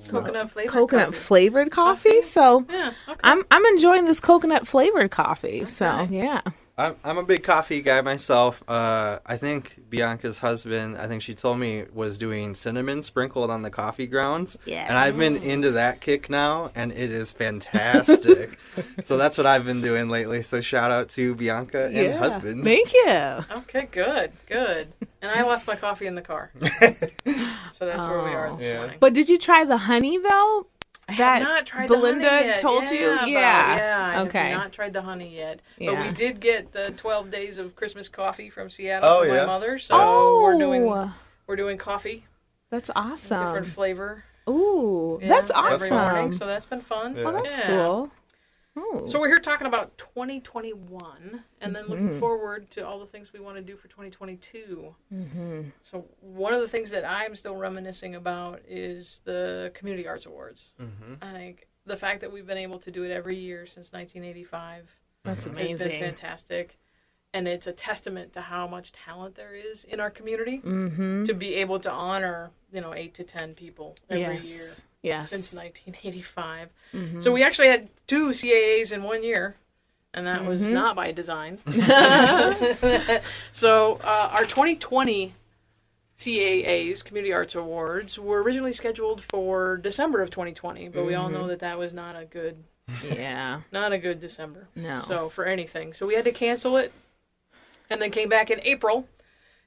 Coconut 0.08 0.50
flavored 0.50 0.72
coconut 0.74 1.06
coffee. 1.08 1.18
flavored 1.18 1.72
coffee. 1.72 2.22
So 2.24 2.66
Yeah, 2.70 2.92
okay. 3.08 3.20
I'm 3.24 3.44
I'm 3.52 3.64
enjoying 3.66 4.06
this 4.06 4.20
coconut 4.20 4.68
flavored 4.68 5.12
coffee. 5.12 5.64
So 5.66 6.08
yeah. 6.10 6.42
I'm, 6.76 6.96
I'm 7.04 7.20
a 7.20 7.24
big 7.24 7.44
coffee 7.44 7.82
guy 7.82 8.02
myself. 8.02 8.64
Uh, 8.68 9.20
I 9.26 9.38
think 9.38 9.80
Bianca's 9.92 10.40
husband, 10.40 10.98
I 10.98 11.08
think 11.08 11.22
she 11.22 11.36
told 11.36 11.60
me, 11.60 11.86
was 11.94 12.18
doing 12.18 12.56
cinnamon 12.56 13.04
sprinkled 13.04 13.52
on 13.52 13.62
the 13.62 13.70
coffee 13.70 14.08
grounds. 14.08 14.58
Yes. 14.66 14.88
And 14.90 14.98
I've 14.98 15.18
been 15.18 15.36
into 15.36 15.72
that 15.72 16.02
kick 16.02 16.32
now, 16.32 16.72
and 16.74 16.92
it 16.92 17.12
is 17.12 17.32
fantastic. 17.32 18.58
so 19.04 19.18
that's 19.18 19.38
what 19.38 19.46
I've 19.46 19.66
been 19.66 19.82
doing 19.82 20.10
lately. 20.10 20.42
So 20.42 20.62
shout 20.62 20.90
out 20.90 21.10
to 21.10 21.36
Bianca 21.36 21.86
and 21.86 21.96
yeah. 21.96 22.18
husband. 22.18 22.64
Thank 22.64 22.92
you. 22.92 23.12
Okay, 23.60 23.88
good, 23.92 24.32
good. 24.48 24.94
And 25.22 25.32
I 25.32 25.48
left 25.48 25.68
my 25.68 25.76
coffee 25.76 26.08
in 26.08 26.16
the 26.16 26.22
car. 26.22 26.52
so 27.72 27.86
that's 27.86 28.06
where 28.06 28.24
we 28.24 28.32
are 28.32 28.56
this 28.58 28.68
Yeah. 28.68 28.78
morning. 28.78 28.98
But 29.00 29.14
did 29.14 29.30
you 29.30 29.38
try 29.38 29.64
the 29.64 29.78
honey 29.78 30.18
though? 30.18 30.66
I 31.10 31.16
that 31.16 31.40
have 31.40 31.42
not 31.44 31.66
tried 31.66 31.90
the 31.90 31.96
Belinda 31.96 32.30
honey 32.30 32.46
yet. 32.48 32.58
told 32.62 32.90
you? 32.90 32.98
Yeah, 32.98 33.18
but- 33.20 33.28
Yeah. 33.30 33.76
yeah. 33.78 34.20
I 34.20 34.22
Okay. 34.24 34.40
have 34.50 34.58
not 34.58 34.72
tried 34.72 34.94
the 34.94 35.02
honey 35.02 35.36
yet. 35.36 35.62
But 35.78 35.84
Yeah. 35.84 36.08
we 36.08 36.14
did 36.14 36.40
get 36.40 36.72
the 36.72 36.92
12 36.92 37.30
days 37.30 37.58
of 37.58 37.76
Christmas 37.76 38.08
coffee 38.08 38.50
from 38.50 38.70
Seattle 38.70 39.10
Oh, 39.10 39.26
from 39.26 39.36
my 39.36 39.46
mother. 39.46 39.78
So 39.78 39.96
oh, 39.98 40.42
we're 40.42 40.58
doing 40.58 40.84
oh. 40.90 41.12
we're 41.46 41.58
doing 41.58 41.78
coffee, 41.78 42.26
that's 42.70 42.90
awesome. 42.96 43.40
different 43.44 43.68
flavor. 43.68 44.24
Ooh, 44.50 45.20
yeah, 45.22 45.28
that's 45.30 45.52
Every 45.56 45.90
morning, 45.90 46.28
awesome. 46.28 46.32
so 46.34 46.46
that's 46.48 46.66
been 46.66 46.82
fun. 46.82 47.16
Yeah. 47.16 47.24
Oh, 47.28 47.32
that's 47.34 47.56
Yeah. 47.58 47.68
cool. 47.86 48.12
Ooh. 48.78 49.04
So 49.08 49.20
we're 49.20 49.28
here 49.28 49.40
talking 49.40 49.68
about 49.68 49.98
2021, 49.98 51.44
and 51.62 51.76
then 51.76 51.84
Mm-hmm. 51.84 51.92
looking 51.92 52.20
forward 52.20 52.72
to 52.72 52.86
all 52.88 53.00
the 53.00 53.06
things 53.06 53.32
we 53.32 53.40
want 53.40 53.56
to 53.58 53.62
do 53.62 53.76
for 53.78 53.88
2022. 53.88 54.96
Mm-hmm. 55.14 55.62
So 55.84 56.06
one 56.22 56.54
of 56.54 56.62
the 56.62 56.68
things 56.68 56.90
that 56.92 57.06
I'm 57.06 57.36
still 57.36 57.56
reminiscing 57.56 58.16
about 58.16 58.62
is 58.68 59.22
the 59.26 59.72
Community 59.76 60.08
Arts 60.08 60.26
Awards. 60.26 60.74
Mhm. 60.82 61.18
I 61.22 61.32
think 61.32 61.68
the 61.86 61.98
fact 61.98 62.22
that 62.22 62.32
we've 62.32 62.48
been 62.48 62.58
able 62.58 62.80
to 62.80 62.90
do 62.92 63.04
it 63.04 63.12
every 63.12 63.36
year 63.38 63.66
since 63.68 63.94
1985 63.94 64.96
that's 65.24 65.46
has 65.46 65.54
been 65.54 65.78
fantastic, 66.00 66.78
and 67.34 67.48
it's 67.48 67.68
a 67.68 67.74
testament 67.74 68.34
to 68.34 68.42
how 68.42 68.68
much 68.68 68.92
talent 68.92 69.36
there 69.36 69.54
is 69.54 69.84
in 69.84 70.00
our 70.00 70.10
community 70.10 70.60
Mm-hmm. 70.60 71.26
to 71.26 71.34
be 71.34 71.56
able 71.56 71.80
to 71.82 71.92
honor 71.92 72.52
you 72.72 72.82
know 72.82 72.94
eight 72.96 73.14
to 73.16 73.24
ten 73.24 73.54
people 73.54 73.96
every 74.10 74.24
year 74.24 74.74
Yes. 75.04 75.30
Since 75.30 75.54
1985. 75.54 76.70
Mm-hmm. 76.96 77.22
So 77.22 77.32
we 77.32 77.44
actually 77.44 77.68
had 77.68 77.90
two 78.08 78.30
CAAs 78.30 78.92
in 78.92 79.04
one 79.04 79.22
year, 79.24 79.56
and 80.14 80.26
that 80.26 80.46
was 80.46 80.62
Mm-hmm. 80.64 80.74
not 80.74 80.96
by 80.96 81.12
design. 81.12 81.60
so 83.52 84.00
uh, 84.04 84.30
our 84.32 84.46
2020 84.46 85.34
CAAs, 86.18 87.04
Community 87.04 87.34
Arts 87.34 87.56
Awards, 87.56 88.18
were 88.18 88.42
originally 88.42 88.74
scheduled 88.74 89.22
for 89.22 89.78
December 89.78 90.22
of 90.22 90.30
2020, 90.30 90.90
but 90.90 91.06
we 91.06 91.14
all 91.16 91.26
Mm-hmm. 91.30 91.34
know 91.34 91.48
that 91.48 91.60
that 91.60 91.78
was 91.78 91.94
not 91.94 92.16
a 92.16 92.26
good, 92.26 92.64
yeah. 93.04 93.62
not 93.72 93.92
a 93.92 93.98
good 93.98 94.20
December. 94.20 94.68
No. 94.76 95.00
So 95.08 95.30
for 95.30 95.46
anything, 95.46 95.94
so 95.94 96.06
we 96.06 96.16
had 96.16 96.24
to 96.26 96.32
cancel 96.32 96.78
it, 96.78 96.94
and 97.90 98.02
then 98.02 98.10
came 98.12 98.30
back 98.30 98.50
in 98.50 98.60
April, 98.64 99.08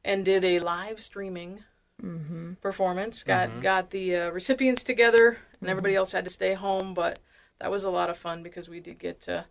and 0.05 0.25
did 0.25 0.45
a 0.45 0.61
live 0.61 1.00
streaming 1.02 1.64
Mm-hmm. 2.03 2.55
performance. 2.61 3.23
Got 3.23 3.61
got 3.62 3.91
the 3.91 4.17
uh, 4.17 4.31
recipients 4.31 4.83
together, 4.83 5.38
and 5.61 5.71
everybody 5.71 5.95
else 5.95 6.12
had 6.12 6.25
to 6.25 6.31
stay 6.31 6.55
home. 6.55 6.95
But 6.95 7.19
that 7.59 7.71
was 7.71 7.85
a 7.85 7.91
lot 7.91 8.11
of 8.11 8.19
fun 8.19 8.43
because 8.43 8.69
we 8.69 8.81
did 8.81 8.99
get 8.99 9.21
to 9.23 9.47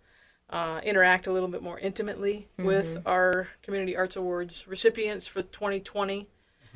uh, 0.49 0.79
interact 0.83 1.27
a 1.27 1.33
little 1.33 1.49
bit 1.49 1.63
more 1.63 1.79
intimately 1.79 2.47
with 2.57 2.99
our 3.05 3.49
Community 3.63 3.97
Arts 3.97 4.15
Awards 4.15 4.67
recipients 4.67 5.27
for 5.27 5.41
2020. 5.41 6.27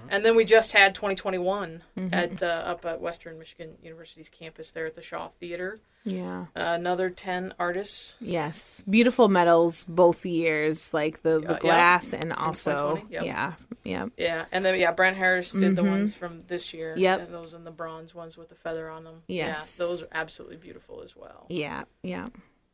And 0.10 0.26
then 0.26 0.36
we 0.36 0.46
just 0.46 0.72
had 0.72 0.96
2021 0.96 1.84
at 2.12 2.42
uh, 2.42 2.46
up 2.46 2.86
at 2.86 3.02
Western 3.02 3.38
Michigan 3.38 3.76
University's 3.84 4.30
campus 4.30 4.72
there 4.72 4.86
at 4.86 4.96
the 4.96 5.02
Shaw 5.02 5.30
Theater. 5.30 5.80
Yeah. 6.04 6.46
Uh, 6.56 6.76
another 6.78 7.10
10 7.10 7.54
artists. 7.60 8.16
Yes. 8.20 8.84
Beautiful 8.90 9.28
medals 9.28 9.84
both 9.84 10.26
years, 10.26 10.94
like 10.94 11.22
the, 11.24 11.40
the 11.40 11.54
yeah. 11.54 11.60
glass 11.60 12.14
and 12.14 12.34
also 12.34 13.02
yep. 13.10 13.24
yeah. 13.24 13.54
Yeah. 13.84 14.08
Yeah, 14.18 14.46
and 14.52 14.66
then 14.66 14.80
yeah, 14.80 14.92
Brent 14.92 15.18
Harris 15.18 15.52
did 15.52 15.76
the 15.76 15.84
ones 15.84 16.14
from 16.14 16.44
this 16.48 16.74
year. 16.74 16.96
Yep. 16.98 17.22
and 17.22 17.34
those 17.34 17.54
and 17.54 17.66
the 17.66 17.72
bronze 17.72 18.14
ones 18.14 18.38
with 18.38 18.50
the 18.50 18.56
feather 18.56 18.90
on 18.90 19.04
them. 19.04 19.24
Yes. 19.28 19.78
yeah, 19.78 19.86
those 19.86 20.04
are 20.04 20.08
absolutely 20.12 20.58
beautiful 20.58 21.02
as 21.02 21.16
well. 21.16 21.46
Yeah. 21.50 21.84
Yeah. 22.04 22.28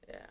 Yeah. 0.10 0.25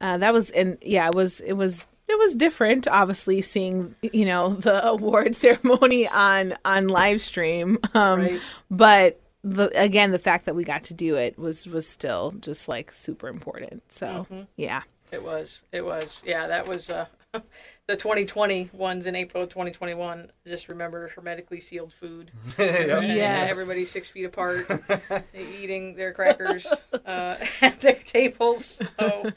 Uh, 0.00 0.18
that 0.18 0.32
was 0.32 0.50
and 0.50 0.78
yeah, 0.82 1.06
it 1.06 1.14
was 1.14 1.40
it 1.40 1.52
was 1.52 1.86
it 2.12 2.18
was 2.18 2.36
different. 2.36 2.86
Obviously, 2.88 3.40
seeing 3.40 3.94
you 4.02 4.24
know 4.24 4.54
the 4.54 4.84
award 4.94 5.34
ceremony 5.36 6.06
on 6.08 6.54
on 6.64 6.88
live 6.88 7.20
stream, 7.20 7.78
um, 7.94 8.20
Right. 8.20 8.40
but 8.70 9.20
the 9.44 9.70
again 9.74 10.12
the 10.12 10.18
fact 10.18 10.46
that 10.46 10.54
we 10.54 10.62
got 10.64 10.84
to 10.84 10.94
do 10.94 11.16
it 11.16 11.38
was 11.38 11.66
was 11.66 11.88
still 11.88 12.32
just 12.40 12.68
like 12.68 12.92
super 12.92 13.28
important. 13.28 13.82
So 13.90 14.26
yeah, 14.56 14.82
It 15.10 15.22
was. 15.22 15.62
It 15.72 15.84
was. 15.84 16.22
Yeah, 16.24 16.46
that 16.46 16.66
was 16.68 16.88
uh, 16.90 17.06
the 17.32 17.96
2020 17.96 18.70
ones 18.72 19.06
in 19.06 19.16
April 19.16 19.42
of 19.42 19.48
2021. 19.48 20.30
Just 20.46 20.68
remember 20.68 21.08
hermetically 21.08 21.58
sealed 21.60 21.92
food. 21.92 22.30
And 22.58 23.06
Yes. 23.08 23.50
Everybody 23.50 23.84
six 23.84 24.08
feet 24.08 24.24
apart, 24.26 24.66
eating 25.34 25.96
their 25.96 26.12
crackers 26.12 26.66
uh, 27.06 27.36
at 27.60 27.80
their 27.80 27.94
tables. 28.04 28.78
So, 29.00 29.32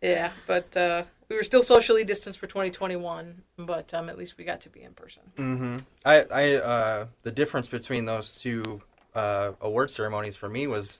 yeah, 0.00 0.30
but 0.46 0.74
uh, 0.76 1.02
we 1.30 1.36
were 1.36 1.44
still 1.44 1.62
socially 1.62 2.04
distanced 2.04 2.40
for 2.40 2.48
2021, 2.48 3.42
but 3.56 3.94
um, 3.94 4.08
at 4.08 4.18
least 4.18 4.36
we 4.36 4.44
got 4.44 4.60
to 4.62 4.68
be 4.68 4.82
in 4.82 4.92
person. 4.92 5.22
Mm-hmm. 5.38 5.78
I, 6.04 6.26
I, 6.30 6.54
uh, 6.54 7.06
the 7.22 7.30
difference 7.30 7.68
between 7.68 8.04
those 8.04 8.38
two 8.38 8.82
uh, 9.14 9.52
award 9.60 9.90
ceremonies 9.90 10.34
for 10.34 10.48
me 10.48 10.66
was 10.66 10.98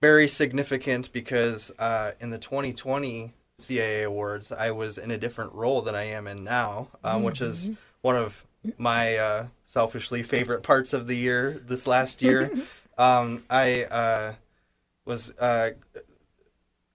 very 0.00 0.26
significant 0.26 1.12
because 1.12 1.72
uh, 1.78 2.12
in 2.20 2.30
the 2.30 2.38
2020 2.38 3.32
CAA 3.60 4.04
awards, 4.04 4.50
I 4.50 4.72
was 4.72 4.98
in 4.98 5.12
a 5.12 5.18
different 5.18 5.52
role 5.52 5.80
than 5.82 5.94
I 5.94 6.04
am 6.04 6.26
in 6.26 6.42
now, 6.42 6.88
um, 7.04 7.22
which 7.22 7.40
is 7.40 7.70
one 8.02 8.16
of 8.16 8.44
my 8.76 9.16
uh, 9.16 9.46
selfishly 9.62 10.24
favorite 10.24 10.64
parts 10.64 10.92
of 10.92 11.06
the 11.06 11.14
year. 11.14 11.62
This 11.64 11.86
last 11.86 12.22
year, 12.22 12.50
um, 12.98 13.44
I 13.48 13.84
uh, 13.84 14.34
was 15.04 15.32
uh, 15.38 15.70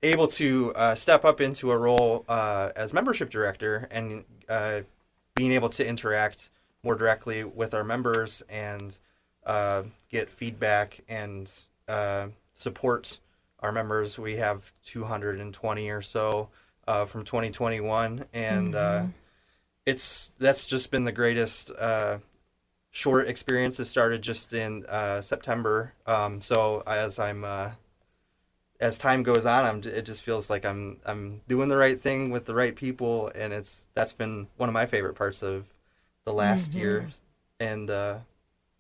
able 0.02 0.28
to 0.28 0.74
uh, 0.76 0.96
step 0.96 1.26
up 1.26 1.42
into 1.42 1.72
a 1.72 1.78
role 1.78 2.26
uh, 2.30 2.72
as 2.76 2.94
membership 2.94 3.30
director 3.30 3.88
and 3.92 4.24
uh, 4.48 4.82
being 5.34 5.52
able 5.52 5.70
to 5.70 5.86
interact 5.86 6.50
more 6.84 6.96
directly 6.96 7.44
with 7.44 7.74
our 7.74 7.84
members 7.84 8.42
and 8.50 9.00
uh, 9.46 9.84
get 10.10 10.30
feedback 10.30 11.02
and 11.10 11.52
uh, 11.88 12.28
support 12.54 13.20
our 13.60 13.72
members. 13.72 14.18
We 14.18 14.38
have 14.38 14.72
220 14.86 15.90
or 15.90 16.02
so 16.02 16.50
uh, 16.88 17.06
from 17.06 17.24
2021, 17.24 18.26
and 18.34 18.76
uh, 18.76 19.06
it's 19.86 20.32
that's 20.40 20.66
just 20.66 20.92
been 20.92 21.04
the 21.04 21.12
greatest 21.12 21.72
uh, 21.72 22.20
short 22.92 23.28
experiences 23.28 23.90
started 23.90 24.22
just 24.22 24.54
in 24.54 24.86
uh, 24.88 25.22
September. 25.22 25.94
Um, 26.06 26.42
so 26.42 26.84
as 26.88 27.20
I'm 27.20 27.44
uh, 27.44 27.72
as 28.80 28.98
time 28.98 29.24
goes 29.24 29.46
on, 29.46 29.66
I'm 29.66 29.78
it 29.92 30.06
just 30.06 30.24
feels 30.24 30.50
like 30.50 30.66
I'm 30.66 30.98
I'm 31.06 31.42
doing 31.48 31.70
the 31.70 31.78
right 31.78 32.00
thing 32.00 32.30
with 32.32 32.46
the 32.46 32.54
right 32.54 32.76
people, 32.76 33.32
and 33.36 33.52
it's 33.54 33.88
that's 33.94 34.14
been 34.14 34.48
one 34.58 34.70
of 34.70 34.74
my 34.74 34.86
favorite 34.86 35.16
parts 35.16 35.44
of 35.44 35.68
the 36.26 36.34
last 36.34 36.76
year. 36.76 37.10
And 37.60 37.90
uh, 37.90 38.20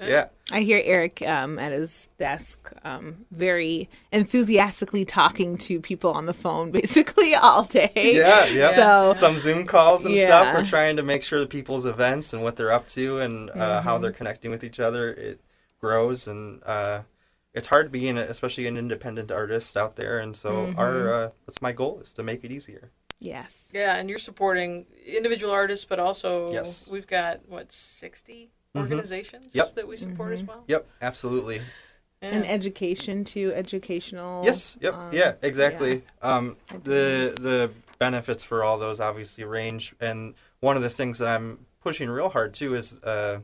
yeah, 0.01 0.27
I 0.53 0.61
hear 0.61 0.81
Eric 0.85 1.21
um, 1.23 1.59
at 1.59 1.73
his 1.73 2.07
desk 2.17 2.71
um, 2.85 3.25
very 3.31 3.89
enthusiastically 4.13 5.03
talking 5.03 5.57
to 5.57 5.81
people 5.81 6.11
on 6.13 6.25
the 6.27 6.33
phone 6.33 6.71
basically 6.79 7.35
all 7.35 7.63
day. 7.63 7.91
yeah, 7.95 8.45
yeah. 8.45 8.71
So 8.71 9.13
some 9.13 9.37
Zoom 9.37 9.65
calls 9.65 10.05
and 10.05 10.15
Yeah. 10.15 10.25
stuff. 10.25 10.53
We're 10.53 10.65
trying 10.65 10.95
to 10.95 11.03
make 11.03 11.23
sure 11.23 11.39
that 11.41 11.49
people's 11.49 11.85
events 11.85 12.31
and 12.31 12.41
what 12.41 12.55
they're 12.55 12.71
up 12.71 12.87
to 12.89 13.19
and 13.19 13.49
uh, 13.49 13.81
how 13.81 13.97
they're 13.97 14.13
connecting 14.13 14.49
with 14.51 14.63
each 14.63 14.79
other 14.79 15.09
it 15.11 15.41
grows 15.81 16.27
and 16.27 16.61
uh, 16.65 17.01
it's 17.53 17.67
hard 17.67 17.87
to 17.87 17.89
be 17.89 18.07
in, 18.07 18.17
a, 18.17 18.21
especially 18.21 18.67
an 18.67 18.77
independent 18.77 19.31
artist 19.31 19.75
out 19.75 19.95
there. 19.95 20.19
And 20.19 20.35
so 20.35 20.73
our 20.77 21.13
uh, 21.13 21.29
that's 21.45 21.61
my 21.61 21.71
goal 21.71 21.99
is 22.01 22.13
to 22.13 22.23
make 22.23 22.43
it 22.43 22.51
easier. 22.51 22.91
yes. 23.19 23.69
Yeah, 23.73 23.95
and 23.97 24.09
you're 24.09 24.19
supporting 24.19 24.85
individual 25.05 25.51
artists, 25.53 25.85
but 25.85 25.99
also 25.99 26.51
Yes. 26.53 26.87
we've 26.89 27.07
got 27.07 27.47
what 27.49 27.71
60 27.71 28.51
organizations 28.75 29.55
Yep. 29.55 29.75
that 29.75 29.87
we 29.87 29.97
support 29.97 30.33
as 30.33 30.43
well. 30.43 30.63
Yep, 30.67 30.87
absolutely. 31.01 31.61
Yeah. 32.21 32.29
And 32.29 32.45
education 32.45 33.23
too, 33.23 33.51
educational. 33.55 34.43
Yes. 34.45 34.75
Yep. 34.81 34.93
um, 34.93 35.13
yeah. 35.13 35.33
Exactly. 35.41 36.03
Um, 36.21 36.57
the 36.83 37.35
the 37.39 37.71
benefits 37.97 38.43
for 38.43 38.63
all 38.63 38.77
those 38.77 38.99
obviously 39.01 39.43
range, 39.43 39.93
and 39.99 40.33
one 40.59 40.75
of 40.77 40.83
the 40.83 40.89
things 40.89 41.17
that 41.19 41.29
I'm 41.29 41.65
pushing 41.81 42.09
real 42.09 42.29
hard 42.29 42.53
too 42.53 42.75
is 42.75 42.99
uh, 43.03 43.39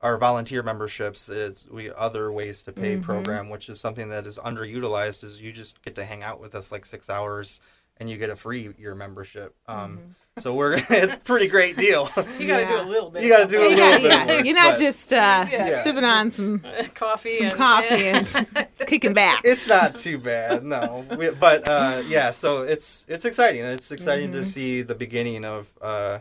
our 0.00 0.18
volunteer 0.18 0.62
memberships. 0.62 1.28
It's 1.28 1.66
we 1.66 1.90
other 1.90 2.30
ways 2.30 2.62
to 2.64 2.72
pay 2.72 2.96
program, 2.98 3.48
which 3.48 3.68
is 3.68 3.80
something 3.80 4.08
that 4.10 4.26
is 4.26 4.38
underutilized. 4.38 5.24
Is 5.24 5.40
you 5.40 5.52
just 5.52 5.82
get 5.82 5.94
to 5.96 6.04
hang 6.04 6.22
out 6.22 6.40
with 6.40 6.54
us 6.54 6.70
like 6.72 6.84
six 6.86 7.08
hours, 7.10 7.60
and 7.98 8.08
you 8.10 8.16
get 8.18 8.30
a 8.30 8.36
free 8.36 8.74
year 8.78 8.94
membership. 8.94 9.54
Um, 9.66 10.14
So 10.38 10.54
we're 10.54 10.74
it's 10.90 11.14
a 11.14 11.18
pretty 11.18 11.48
great 11.48 11.78
deal. 11.78 12.10
you 12.38 12.46
got 12.46 12.58
to 12.58 12.66
do 12.66 12.78
a 12.78 12.84
little 12.84 13.10
bit. 13.10 13.22
You 13.22 13.30
gotta 13.30 13.46
do 13.46 13.58
a 13.58 13.70
Yeah, 13.70 13.76
little 13.76 14.00
bit 14.02 14.10
yeah. 14.10 14.22
of 14.22 14.28
work, 14.28 14.44
You're 14.44 14.54
not 14.54 14.72
but- 14.72 14.80
just 14.80 15.10
uh, 15.14 15.46
Yeah. 15.50 15.82
sipping 15.84 16.04
on 16.04 16.30
some 16.30 16.62
coffee 16.94 17.38
some 17.38 17.46
and 17.46 17.54
coffee 17.54 18.06
and 18.08 18.66
kicking 18.86 19.14
back. 19.14 19.40
it's 19.44 19.66
not 19.66 19.96
too 19.96 20.18
bad 20.18 20.62
no 20.62 21.06
we, 21.16 21.30
but 21.30 21.66
uh, 21.66 22.02
yeah 22.06 22.30
so 22.32 22.62
it's 22.64 23.06
it's 23.08 23.24
exciting 23.24 23.62
it's 23.64 23.90
exciting 23.90 24.28
Mm-hmm. 24.28 24.40
to 24.40 24.44
see 24.44 24.82
the 24.82 24.94
beginning 24.94 25.46
of 25.46 25.70
uh, 25.80 26.18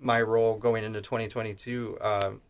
my 0.00 0.20
role 0.20 0.56
going 0.58 0.82
into 0.82 1.00
2022 1.00 1.96
um, 2.00 2.40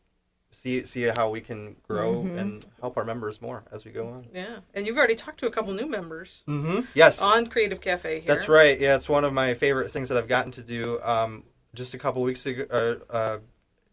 see 0.51 0.85
see 0.85 1.03
how 1.03 1.29
we 1.31 1.41
can 1.41 1.77
grow 1.87 2.15
Mm-hmm. 2.23 2.39
and 2.39 2.67
help 2.81 2.97
our 2.97 3.05
members 3.05 3.41
more 3.43 3.65
as 3.71 3.85
we 3.85 3.91
go 3.91 4.09
on 4.09 4.27
yeah, 4.35 4.59
and 4.75 4.87
you've 4.87 4.97
already 4.97 5.15
talked 5.15 5.39
to 5.41 5.47
a 5.47 5.51
couple 5.51 5.73
new 5.73 5.87
members 5.87 6.43
mm-hmm. 6.49 6.81
yes 6.95 7.21
on 7.21 7.47
Creative 7.47 7.81
Cafe 7.81 8.21
here. 8.21 8.27
that's 8.27 8.49
right 8.49 8.81
yeah 8.81 8.97
it's 8.97 9.09
one 9.09 9.25
of 9.25 9.33
my 9.33 9.55
favorite 9.55 9.91
things 9.91 10.09
that 10.09 10.17
i've 10.19 10.29
gotten 10.29 10.53
to 10.53 10.63
do 10.63 11.01
um, 11.03 11.45
just 11.75 11.95
a 11.95 11.99
couple 11.99 12.23
weeks 12.23 12.47
ago 12.47 12.65
uh, 12.71 13.13
uh, 13.13 13.39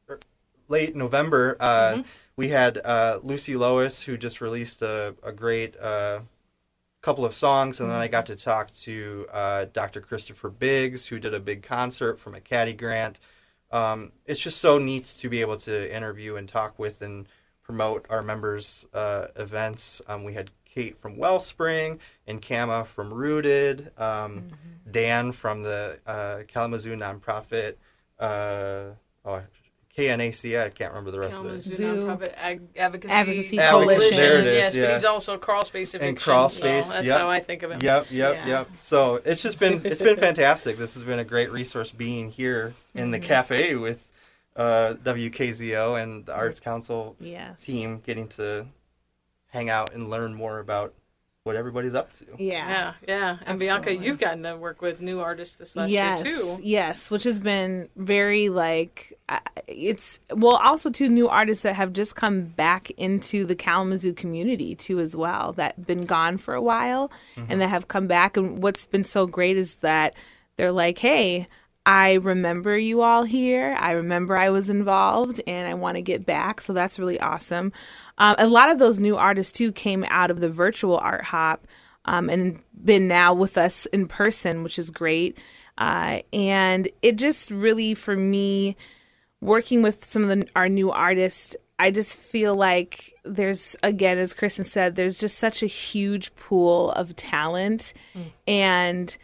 er, 0.10 0.20
late 0.70 0.96
november 0.96 1.58
uh, 1.60 2.02
we 2.38 2.50
had 2.50 2.78
uh, 2.78 3.20
lucy 3.22 3.56
lois 3.56 4.04
who 4.04 4.18
just 4.18 4.40
released 4.40 4.82
a, 4.82 5.16
a 5.24 5.32
great 5.32 5.78
uh, 5.80 6.20
couple 7.06 7.24
of 7.24 7.36
songs, 7.36 7.80
and 7.80 7.92
then 7.92 7.98
I 7.98 8.08
got 8.08 8.26
to 8.26 8.36
talk 8.36 8.72
to 8.72 9.28
uh, 9.32 9.66
Dr. 9.72 10.02
Christopher 10.02 10.50
Biggs, 10.50 11.06
who 11.06 11.20
did 11.20 11.36
a 11.36 11.40
big 11.40 11.62
concert 11.62 12.20
from 12.20 12.34
a 12.34 12.40
KADI 12.40 12.76
grant. 12.76 13.20
Um, 13.76 14.14
it's 14.26 14.40
just 14.40 14.62
so 14.62 14.78
neat 14.78 15.04
to 15.20 15.28
be 15.28 15.42
able 15.42 15.58
to 15.58 15.94
interview 15.94 16.38
and 16.38 16.48
talk 16.48 16.80
with 16.80 17.02
and 17.02 17.28
promote 17.62 18.06
our 18.10 18.24
members' 18.24 18.86
uh, 18.94 19.28
events. 19.36 20.02
Um, 20.08 20.24
we 20.24 20.34
had 20.34 20.50
Kate 20.64 20.98
from 20.98 21.18
Wellspring 21.18 22.00
and 22.26 22.42
Kama 22.42 22.86
from 22.86 23.14
Rooted, 23.14 23.92
um, 23.98 24.48
Dan 24.90 25.34
from 25.34 25.64
the 25.64 26.00
uh, 26.08 26.44
Kalamazoo 26.48 26.96
nonprofit. 26.96 27.76
Uh, 28.18 28.92
oh, 29.26 29.42
KNAC. 29.98 30.60
I 30.62 30.70
can't 30.70 30.92
remember 30.92 31.12
the 31.12 31.20
rest 31.20 31.34
of 31.36 31.42
Kalamazoo 31.44 31.72
it. 31.72 31.76
Zoo. 31.78 31.84
Nonprofit 32.08 32.34
Ag- 32.36 32.62
Advocacy, 32.78 33.14
Advocacy 33.14 33.58
Coalition. 33.58 34.18
There 34.18 34.40
it 34.40 34.48
is, 34.48 34.56
Yes, 34.56 34.76
yeah. 34.76 34.86
but 34.88 34.94
he's 34.94 35.06
also 35.06 35.38
Crawl 35.38 35.64
Space 35.64 35.94
Eviction. 35.94 36.10
And 36.10 36.18
Crawl 36.18 36.50
so 36.50 36.66
that's 36.66 37.06
yep. 37.06 37.20
how 37.20 37.30
I 37.30 37.40
think 37.40 37.64
of 37.64 37.72
him. 37.72 37.80
Yep, 37.82 38.08
yep, 38.12 38.36
Yeah. 38.36 38.48
yep. 38.48 38.70
So 38.78 39.22
it's 39.24 39.42
just 39.42 39.58
been 39.60 39.82
it's 39.86 40.02
been 40.02 40.18
fantastic. 40.18 40.78
This 40.78 40.96
has 40.96 41.04
been 41.04 41.20
a 41.20 41.24
great 41.24 41.52
resource 41.52 41.92
being 41.92 42.30
here 42.32 42.74
in 42.94 43.12
the 43.12 43.20
cafe 43.20 43.76
with 43.76 44.12
uh, 44.58 44.96
WKZO 45.04 46.02
and 46.02 46.26
the 46.26 46.34
Arts 46.36 46.60
Council 46.60 47.16
Yes. 47.20 47.60
team, 47.62 48.00
getting 48.06 48.28
to 48.30 48.66
hang 49.48 49.70
out 49.70 49.94
and 49.94 50.10
learn 50.10 50.34
more 50.34 50.60
about 50.60 50.94
what 51.46 51.56
everybody's 51.56 51.94
up 51.94 52.12
to. 52.12 52.26
Yeah. 52.40 52.68
Yeah, 52.68 52.94
yeah. 53.08 53.38
And 53.46 53.60
Bianca, 53.60 53.96
you've 53.96 54.18
gotten 54.18 54.42
to 54.44 54.58
work 54.58 54.82
with 54.82 55.00
new 55.00 55.20
artists 55.20 55.56
this 55.58 55.76
last 55.76 55.92
yes, 55.92 56.26
year 56.26 56.36
too. 56.36 56.58
Yes, 56.64 57.12
which 57.12 57.24
has 57.24 57.40
been 57.40 57.88
very 57.96 58.50
like 58.50 59.14
uh, 59.30 59.40
it's 59.68 60.20
well 60.32 60.56
also 60.56 60.90
two 60.90 61.08
new 61.08 61.30
artists 61.30 61.62
that 61.62 61.76
have 61.76 61.94
just 61.94 62.16
come 62.16 62.42
back 62.42 62.90
into 62.98 63.46
the 63.46 63.54
Kalamazoo 63.54 64.14
community 64.14 64.74
too 64.74 65.00
as 65.00 65.16
well 65.16 65.54
that 65.54 65.86
been 65.86 66.06
gone 66.06 66.38
for 66.38 66.56
a 66.56 66.62
while 66.62 67.12
and 67.48 67.62
that 67.62 67.68
have 67.68 67.88
come 67.88 68.08
back 68.08 68.38
and 68.38 68.64
what's 68.64 68.88
been 68.88 69.04
so 69.04 69.28
great 69.28 69.56
is 69.56 69.76
that 69.76 70.16
they're 70.56 70.72
like, 70.72 70.98
"Hey, 70.98 71.46
I 71.86 72.14
remember 72.14 72.78
you 72.78 73.02
all 73.02 73.24
here. 73.24 73.76
I 73.80 73.92
remember 73.92 74.38
I 74.38 74.50
was 74.50 74.70
involved 74.70 75.42
and 75.46 75.68
I 75.68 75.74
want 75.74 75.96
to 75.96 76.02
get 76.02 76.26
back." 76.26 76.62
So 76.62 76.74
that's 76.74 77.00
really 77.00 77.20
awesome. 77.20 77.72
Um, 78.18 78.36
a 78.38 78.48
lot 78.48 78.72
of 78.72 78.80
those 78.80 79.00
new 79.00 79.18
artists 79.18 79.52
too 79.52 79.72
came 79.72 80.06
out 80.10 80.32
of 80.32 80.40
the 80.40 80.50
virtual 80.50 80.98
art 80.98 81.26
hop 81.26 81.66
um, 82.06 82.30
and 82.30 82.62
been 82.84 83.08
now 83.08 83.34
with 83.34 83.58
us 83.58 83.86
in 83.88 84.08
person, 84.08 84.64
which 84.64 84.80
is 84.80 84.90
great. 84.90 85.38
Uh, 85.78 86.20
and 86.32 86.88
it 87.02 87.18
just 87.18 87.52
really, 87.52 87.94
for 87.94 88.16
me, 88.16 88.78
working 89.42 89.82
with 89.82 90.06
some 90.06 90.24
of 90.24 90.30
the, 90.30 90.48
our 90.56 90.70
new 90.70 90.90
artists, 90.92 91.56
I 91.78 91.92
just 91.92 92.18
feel 92.18 92.56
like 92.56 93.14
there's, 93.26 93.76
again, 93.84 94.18
as 94.18 94.34
Kristen 94.34 94.64
said, 94.64 94.96
there's 94.96 95.18
just 95.18 95.38
such 95.38 95.62
a 95.62 95.68
huge 95.68 96.34
pool 96.36 96.92
of 96.92 97.16
talent. 97.18 97.94
And 98.48 99.18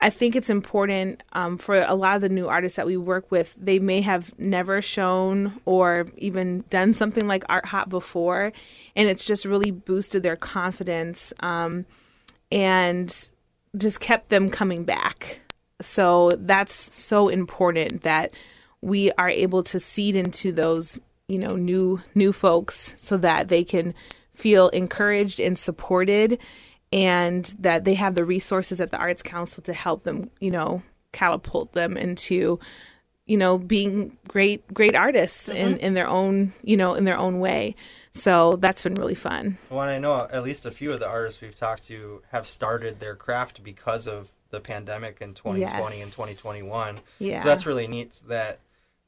I 0.00 0.10
think 0.10 0.36
it's 0.36 0.50
important 0.50 1.22
um, 1.32 1.56
for 1.56 1.80
a 1.80 1.94
lot 1.94 2.16
of 2.16 2.20
the 2.22 2.28
new 2.28 2.48
artists 2.48 2.76
that 2.76 2.86
we 2.86 2.98
work 2.98 3.30
with. 3.30 3.54
They 3.58 3.78
may 3.78 4.02
have 4.02 4.38
never 4.38 4.82
shown 4.82 5.58
or 5.64 6.06
even 6.18 6.64
done 6.68 6.92
something 6.92 7.26
like 7.26 7.44
Art 7.48 7.66
Hop 7.66 7.88
before, 7.88 8.52
and 8.94 9.08
it's 9.08 9.24
just 9.24 9.46
really 9.46 9.70
boosted 9.70 10.22
their 10.22 10.36
confidence 10.36 11.32
um, 11.40 11.86
and 12.52 13.30
just 13.76 14.00
kept 14.00 14.28
them 14.28 14.50
coming 14.50 14.84
back. 14.84 15.40
So 15.80 16.32
that's 16.38 16.74
so 16.94 17.28
important 17.28 18.02
that 18.02 18.32
we 18.82 19.10
are 19.12 19.30
able 19.30 19.62
to 19.64 19.78
seed 19.78 20.14
into 20.14 20.52
those, 20.52 20.98
you 21.26 21.38
know, 21.38 21.56
new 21.56 22.02
new 22.14 22.32
folks 22.32 22.94
so 22.98 23.16
that 23.16 23.48
they 23.48 23.64
can 23.64 23.94
feel 24.34 24.68
encouraged 24.68 25.40
and 25.40 25.58
supported 25.58 26.38
and 26.92 27.54
that 27.58 27.84
they 27.84 27.94
have 27.94 28.14
the 28.14 28.24
resources 28.24 28.80
at 28.80 28.90
the 28.90 28.98
Arts 28.98 29.22
Council 29.22 29.62
to 29.64 29.72
help 29.72 30.02
them, 30.02 30.30
you 30.40 30.50
know, 30.50 30.82
catapult 31.12 31.72
them 31.72 31.96
into, 31.96 32.60
you 33.26 33.36
know, 33.36 33.58
being 33.58 34.16
great 34.28 34.72
great 34.72 34.94
artists 34.94 35.48
in, 35.48 35.74
mm-hmm. 35.74 35.84
in 35.84 35.94
their 35.94 36.08
own, 36.08 36.52
you 36.62 36.76
know, 36.76 36.94
in 36.94 37.04
their 37.04 37.18
own 37.18 37.40
way. 37.40 37.74
So 38.12 38.56
that's 38.56 38.82
been 38.82 38.94
really 38.94 39.14
fun. 39.14 39.58
Well, 39.68 39.82
and 39.82 39.90
I 39.90 39.98
know 39.98 40.28
at 40.30 40.42
least 40.42 40.64
a 40.64 40.70
few 40.70 40.92
of 40.92 41.00
the 41.00 41.08
artists 41.08 41.40
we've 41.40 41.54
talked 41.54 41.82
to 41.84 42.22
have 42.30 42.46
started 42.46 43.00
their 43.00 43.14
craft 43.14 43.62
because 43.62 44.06
of 44.06 44.30
the 44.50 44.60
pandemic 44.60 45.20
in 45.20 45.34
2020 45.34 46.00
and 46.00 46.10
2021. 46.10 46.98
Yeah. 47.18 47.42
So 47.42 47.48
that's 47.48 47.66
really 47.66 47.86
neat 47.86 48.22
that 48.28 48.60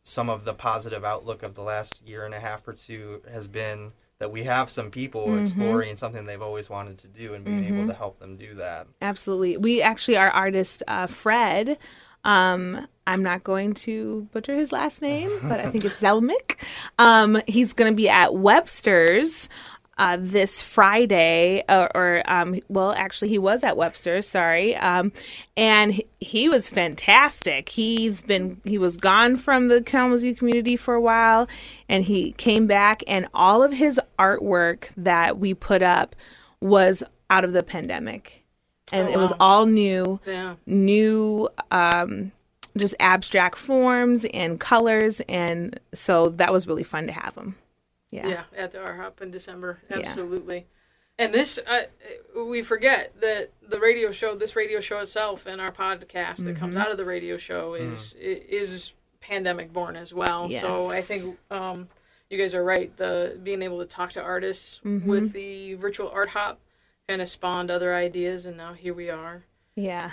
some 0.03 0.29
of 0.29 0.45
the 0.45 0.55
positive 0.55 1.05
outlook 1.05 1.43
of 1.43 1.55
the 1.55 1.63
last 1.63 2.07
year 2.07 2.25
and 2.25 2.35
a 2.35 2.41
half 2.41 2.67
or 2.67 2.73
two 2.73 3.23
has 3.31 3.47
been 3.47 3.93
that 4.21 4.33
we 4.33 4.45
have 4.45 4.69
some 4.71 4.91
people 4.91 5.27
Mm-hmm. 5.27 5.43
exploring 5.43 5.97
something 5.97 6.25
they've 6.27 6.43
always 6.43 6.69
wanted 6.69 6.99
to 6.99 7.09
do 7.09 7.35
and 7.35 7.45
being 7.45 7.65
able 7.65 7.87
to 7.87 7.95
help 7.95 8.19
them 8.19 8.37
do 8.37 8.55
that. 8.55 8.87
Absolutely. 9.01 9.57
We 9.57 9.81
actually, 9.83 10.17
our 10.17 10.31
artist, 10.31 10.83
uh, 10.89 11.07
Fred, 11.07 11.79
um, 12.25 12.87
I'm 13.07 13.23
not 13.23 13.45
going 13.45 13.75
to 13.75 14.29
butcher 14.33 14.55
his 14.57 14.73
last 14.73 15.01
name, 15.03 15.31
but 15.43 15.61
I 15.61 15.71
think 15.71 15.85
it's 15.85 16.01
Zelmick. 16.03 16.57
Um, 16.99 17.41
he's 17.47 17.73
going 17.73 17.91
to 17.93 17.97
be 17.97 18.09
at 18.09 18.35
Webster's 18.35 19.49
uh, 19.99 20.17
this 20.21 20.63
Friday, 20.63 21.65
or, 21.69 21.91
or 21.97 22.23
um, 22.27 22.59
well, 22.69 22.93
actually, 22.93 23.29
he 23.29 23.39
was 23.39 23.65
at 23.65 23.77
Webster. 23.77 24.23
Sorry, 24.23 24.77
um, 24.77 25.13
and 25.57 25.93
he, 25.95 26.07
he 26.21 26.49
was 26.49 26.71
fantastic. 26.71 27.69
He's 27.69 28.23
been 28.23 28.61
he 28.65 28.79
was 28.79 28.97
gone 28.97 29.37
from 29.37 29.69
the 29.69 29.83
Kalamazoo 29.83 30.35
community 30.35 30.77
for 30.77 30.95
a 30.95 31.01
while, 31.01 31.49
and 31.89 32.05
he 32.05 32.33
came 32.33 32.67
back, 32.67 33.03
and 33.07 33.27
all 33.35 33.63
of 33.63 33.73
his 33.73 34.01
artwork 34.19 34.89
that 34.97 35.39
we 35.39 35.55
put 35.55 35.83
up 35.83 36.15
was 36.61 37.03
out 37.31 37.45
of 37.45 37.53
the 37.53 37.63
pandemic, 37.63 38.45
and 38.93 39.09
it 39.09 39.19
was 39.19 39.33
all 39.41 39.67
new 39.67 40.21
Yeah. 40.27 40.55
new 40.67 41.49
um 41.71 42.33
just 42.77 42.95
abstract 43.01 43.59
forms 43.59 44.25
and 44.33 44.61
colors, 44.61 45.21
and 45.29 45.81
so 45.93 46.29
that 46.29 46.53
was 46.53 46.67
really 46.69 46.85
fun 46.85 47.07
to 47.09 47.13
have 47.13 47.35
them. 47.35 47.57
Yeah, 48.11 48.29
Yeah, 48.29 48.43
at 48.57 48.71
the 48.73 48.81
Art 48.83 48.97
Hop 48.99 49.21
in 49.21 49.31
December. 49.31 49.81
Absolutely. 49.91 50.67
And 51.19 51.35
this, 51.35 51.59
uh, 51.67 51.83
we 52.47 52.63
forget 52.63 53.13
that 53.21 53.51
the 53.69 53.81
radio 53.81 54.13
show, 54.13 54.37
this 54.37 54.55
radio 54.55 54.79
show 54.81 54.99
itself, 55.01 55.47
and 55.47 55.61
our 55.61 55.73
podcast 55.73 56.45
that 56.45 56.57
comes 56.57 56.75
Mm-hmm. 56.77 56.83
out 56.83 56.91
of 56.93 56.97
the 56.97 57.05
radio 57.05 57.37
show 57.37 57.75
is 57.75 58.15
i 58.19 58.23
is 58.25 58.93
pandemic 59.21 59.73
born 59.73 59.97
as 59.97 60.15
well. 60.15 60.49
So 60.49 60.89
I 60.91 61.01
think 61.01 61.37
um, 61.51 61.89
you 62.31 62.39
guys 62.39 62.55
are 62.55 62.63
right. 62.65 62.97
The 62.97 63.39
being 63.43 63.63
able 63.63 63.81
to 63.81 63.85
talk 63.87 64.13
to 64.13 64.23
artists 64.23 64.81
Mm-hmm. 64.85 65.11
with 65.11 65.33
the 65.33 65.75
virtual 65.75 66.09
art 66.11 66.29
hop 66.31 66.61
kind 67.09 67.21
of 67.21 67.29
spawned 67.29 67.71
other 67.71 67.95
ideas, 67.95 68.47
and 68.47 68.57
now 68.57 68.75
here 68.75 68.95
we 68.95 69.11
are. 69.11 69.45
yeah, 69.75 70.13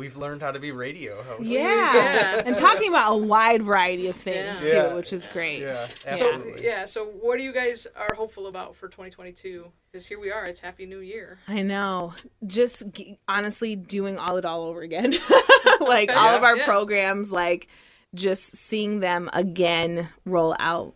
We've 0.00 0.16
learned 0.16 0.40
how 0.40 0.50
to 0.50 0.58
be 0.58 0.72
radio 0.72 1.22
hosts. 1.22 1.50
yeah, 1.50 1.94
Yeah. 1.94 2.42
and 2.46 2.56
talking 2.56 2.88
about 2.88 3.12
a 3.12 3.16
wide 3.18 3.62
variety 3.62 4.08
of 4.08 4.16
things 4.16 4.62
Yeah. 4.64 4.70
too, 4.70 4.76
Yeah. 4.76 4.94
which 4.94 5.12
is 5.12 5.26
great. 5.26 5.60
Yeah, 5.60 5.86
So 5.88 5.94
absolutely. 6.06 6.64
yeah, 6.64 6.84
so 6.86 7.04
what 7.04 7.36
do 7.36 7.42
you 7.42 7.52
guys 7.52 7.86
are 7.94 8.14
hopeful 8.14 8.46
about 8.46 8.76
for 8.76 8.88
2022? 8.88 9.70
Because 9.92 10.06
here 10.06 10.18
we 10.18 10.30
are, 10.30 10.46
it's 10.46 10.60
Happy 10.60 10.86
New 10.86 11.00
Year. 11.00 11.38
I 11.46 11.60
know. 11.60 12.14
Just 12.46 12.90
g- 12.92 13.18
honestly 13.28 13.76
doing 13.76 14.18
all 14.18 14.38
it 14.38 14.46
all 14.46 14.62
over 14.62 14.80
again. 14.80 15.12
like 15.80 16.10
all 16.16 16.34
of 16.34 16.42
our 16.44 16.56
yeah. 16.56 16.64
programs, 16.64 17.30
like 17.30 17.68
just 18.14 18.56
seeing 18.56 19.00
them 19.00 19.28
again 19.34 20.08
roll 20.24 20.56
out. 20.58 20.94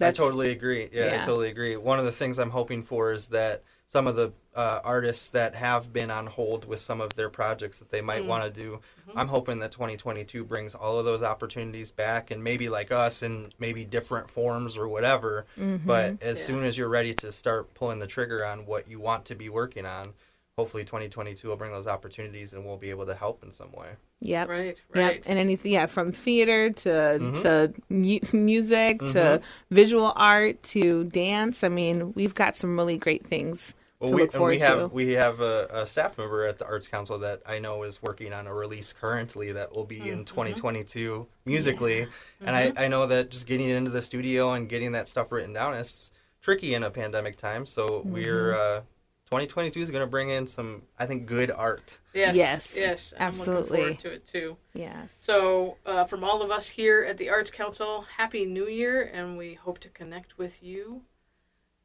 I 0.00 0.10
totally 0.10 0.50
agree. 0.50 0.88
Yeah, 0.92 1.18
I 1.20 1.24
totally 1.24 1.48
agree. 1.48 1.76
One 1.76 2.00
of 2.00 2.04
the 2.04 2.10
things 2.10 2.40
I'm 2.40 2.50
hoping 2.50 2.82
for 2.82 3.12
is 3.12 3.28
that 3.28 3.62
some 3.86 4.08
of 4.08 4.16
the 4.16 4.32
uh, 4.54 4.80
artists 4.84 5.30
that 5.30 5.54
have 5.54 5.92
been 5.92 6.10
on 6.10 6.26
hold 6.26 6.66
with 6.66 6.80
some 6.80 7.00
of 7.00 7.14
their 7.16 7.30
projects 7.30 7.78
that 7.78 7.88
they 7.90 8.00
might 8.02 8.24
want 8.26 8.44
to 8.44 8.50
do, 8.50 8.80
I'm 9.16 9.28
hoping 9.28 9.60
that 9.60 9.72
2022 9.72 10.44
brings 10.44 10.74
all 10.74 10.98
of 10.98 11.04
those 11.04 11.22
opportunities 11.22 11.90
back 11.90 12.30
and 12.30 12.44
maybe 12.44 12.68
like 12.68 12.92
us 12.92 13.22
in 13.22 13.52
maybe 13.58 13.84
different 13.84 14.28
forms 14.28 14.76
or 14.76 14.88
whatever. 14.88 15.46
But 15.56 16.22
as 16.22 16.38
Yeah. 16.38 16.44
soon 16.44 16.64
as 16.64 16.76
you're 16.76 16.88
ready 16.88 17.14
to 17.14 17.32
start 17.32 17.72
pulling 17.74 17.98
the 17.98 18.06
trigger 18.06 18.44
on 18.44 18.66
what 18.66 18.88
you 18.88 19.00
want 19.00 19.24
to 19.26 19.34
be 19.34 19.48
working 19.48 19.86
on, 19.86 20.12
hopefully 20.58 20.84
2022 20.84 21.48
will 21.48 21.56
bring 21.56 21.72
those 21.72 21.86
opportunities 21.86 22.52
and 22.52 22.62
we'll 22.66 22.76
be 22.76 22.90
able 22.90 23.06
to 23.06 23.14
help 23.14 23.42
in 23.42 23.50
some 23.50 23.72
way. 23.72 23.88
Yep. 24.20 24.48
Right, 24.50 24.76
Yep. 24.94 25.22
And 25.26 25.38
anything, 25.38 25.72
yeah, 25.72 25.86
from 25.86 26.12
theater 26.12 26.68
to 26.70 26.88
Mm-hmm. 26.90 27.32
to 27.42 27.72
mu- 27.88 28.18
music 28.38 28.98
to 29.00 29.40
visual 29.70 30.12
art 30.14 30.62
to 30.64 31.04
dance. 31.04 31.64
I 31.64 31.70
mean, 31.70 32.12
we've 32.12 32.34
got 32.34 32.54
some 32.54 32.76
really 32.76 32.98
great 32.98 33.26
things 33.26 33.74
to 34.08 34.14
we, 34.14 34.22
look 34.22 34.32
forward 34.32 34.52
and 34.52 34.60
we 34.60 34.66
have 34.66 34.78
to. 34.78 34.86
we 34.94 35.12
have 35.12 35.40
a, 35.40 35.68
a 35.70 35.86
staff 35.86 36.16
member 36.18 36.46
at 36.46 36.58
the 36.58 36.66
Arts 36.66 36.88
Council 36.88 37.18
that 37.20 37.42
I 37.46 37.58
know 37.58 37.82
is 37.84 38.02
working 38.02 38.32
on 38.32 38.46
a 38.46 38.54
release 38.54 38.92
currently 38.92 39.52
that 39.52 39.74
will 39.74 39.84
be 39.84 39.98
Mm-hmm. 40.00 40.08
in 40.08 40.24
2022 40.24 41.26
musically, 41.44 42.06
and 42.40 42.56
I, 42.56 42.72
I 42.76 42.88
know 42.88 43.06
that 43.06 43.30
just 43.30 43.46
getting 43.46 43.68
into 43.68 43.90
the 43.90 44.02
studio 44.02 44.52
and 44.52 44.68
getting 44.68 44.92
that 44.92 45.08
stuff 45.08 45.30
written 45.32 45.52
down 45.52 45.74
is 45.74 46.10
tricky 46.40 46.74
in 46.74 46.82
a 46.82 46.90
pandemic 46.90 47.36
time. 47.36 47.66
So 47.66 47.86
Mm-hmm. 47.88 48.12
we're 48.12 48.54
uh, 48.54 48.80
2022 49.26 49.80
is 49.80 49.90
going 49.90 50.02
to 50.02 50.06
bring 50.06 50.28
in 50.28 50.46
some 50.46 50.82
I 50.98 51.06
think 51.06 51.24
good 51.26 51.50
art. 51.50 51.98
Yes, 52.12 52.36
Yes, 52.36 52.74
yes, 52.76 53.14
I'm 53.18 53.28
looking 53.34 53.38
absolutely. 53.54 53.76
forward 53.78 53.98
to 54.00 54.10
it 54.12 54.26
too. 54.26 54.56
yes. 54.74 55.18
So, 55.22 55.78
uh, 55.86 56.04
from 56.04 56.22
all 56.22 56.42
of 56.42 56.50
us 56.50 56.66
here 56.68 57.02
at 57.08 57.16
the 57.16 57.30
Arts 57.30 57.50
Council, 57.50 58.04
Happy 58.18 58.44
New 58.44 58.66
Year, 58.68 59.02
and 59.02 59.38
we 59.38 59.54
hope 59.54 59.78
to 59.80 59.88
connect 59.88 60.36
with 60.36 60.62
you 60.62 61.02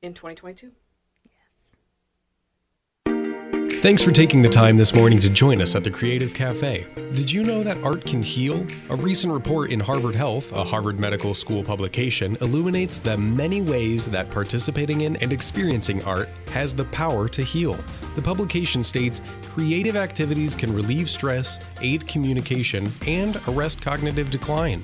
in 0.02 0.14
2022. 0.14 0.72
Thanks 3.80 4.02
for 4.02 4.12
taking 4.12 4.42
the 4.42 4.50
time 4.50 4.76
this 4.76 4.96
morning 4.96 5.20
to 5.20 5.30
join 5.30 5.62
us 5.62 5.76
at 5.76 5.84
the 5.84 5.92
Creative 5.92 6.34
Cafe. 6.34 6.88
Did 7.14 7.32
you 7.32 7.44
know 7.44 7.62
that 7.62 7.78
art 7.84 8.04
can 8.06 8.24
heal? 8.24 8.66
A 8.90 8.96
recent 8.96 9.32
report 9.32 9.70
in 9.70 9.80
Harvard 9.80 10.16
Health, 10.16 10.52
a 10.52 10.64
Harvard 10.64 11.00
Medical 11.00 11.36
School 11.36 11.64
publication, 11.64 12.36
illuminates 12.42 12.98
the 12.98 13.16
many 13.16 13.62
ways 13.62 14.08
that 14.08 14.32
participating 14.32 15.02
in 15.02 15.16
and 15.18 15.32
experiencing 15.32 16.04
art 16.06 16.28
has 16.52 16.74
the 16.74 16.86
power 16.86 17.30
to 17.30 17.44
heal. 17.44 17.78
The 18.16 18.22
publication 18.22 18.84
states 18.84 19.22
creative 19.44 19.96
activities 19.96 20.56
can 20.56 20.74
relieve 20.74 21.08
stress, 21.08 21.60
aid 21.80 22.08
communication, 22.08 22.90
and 23.06 23.40
arrest 23.48 23.80
cognitive 23.80 24.32
decline. 24.32 24.84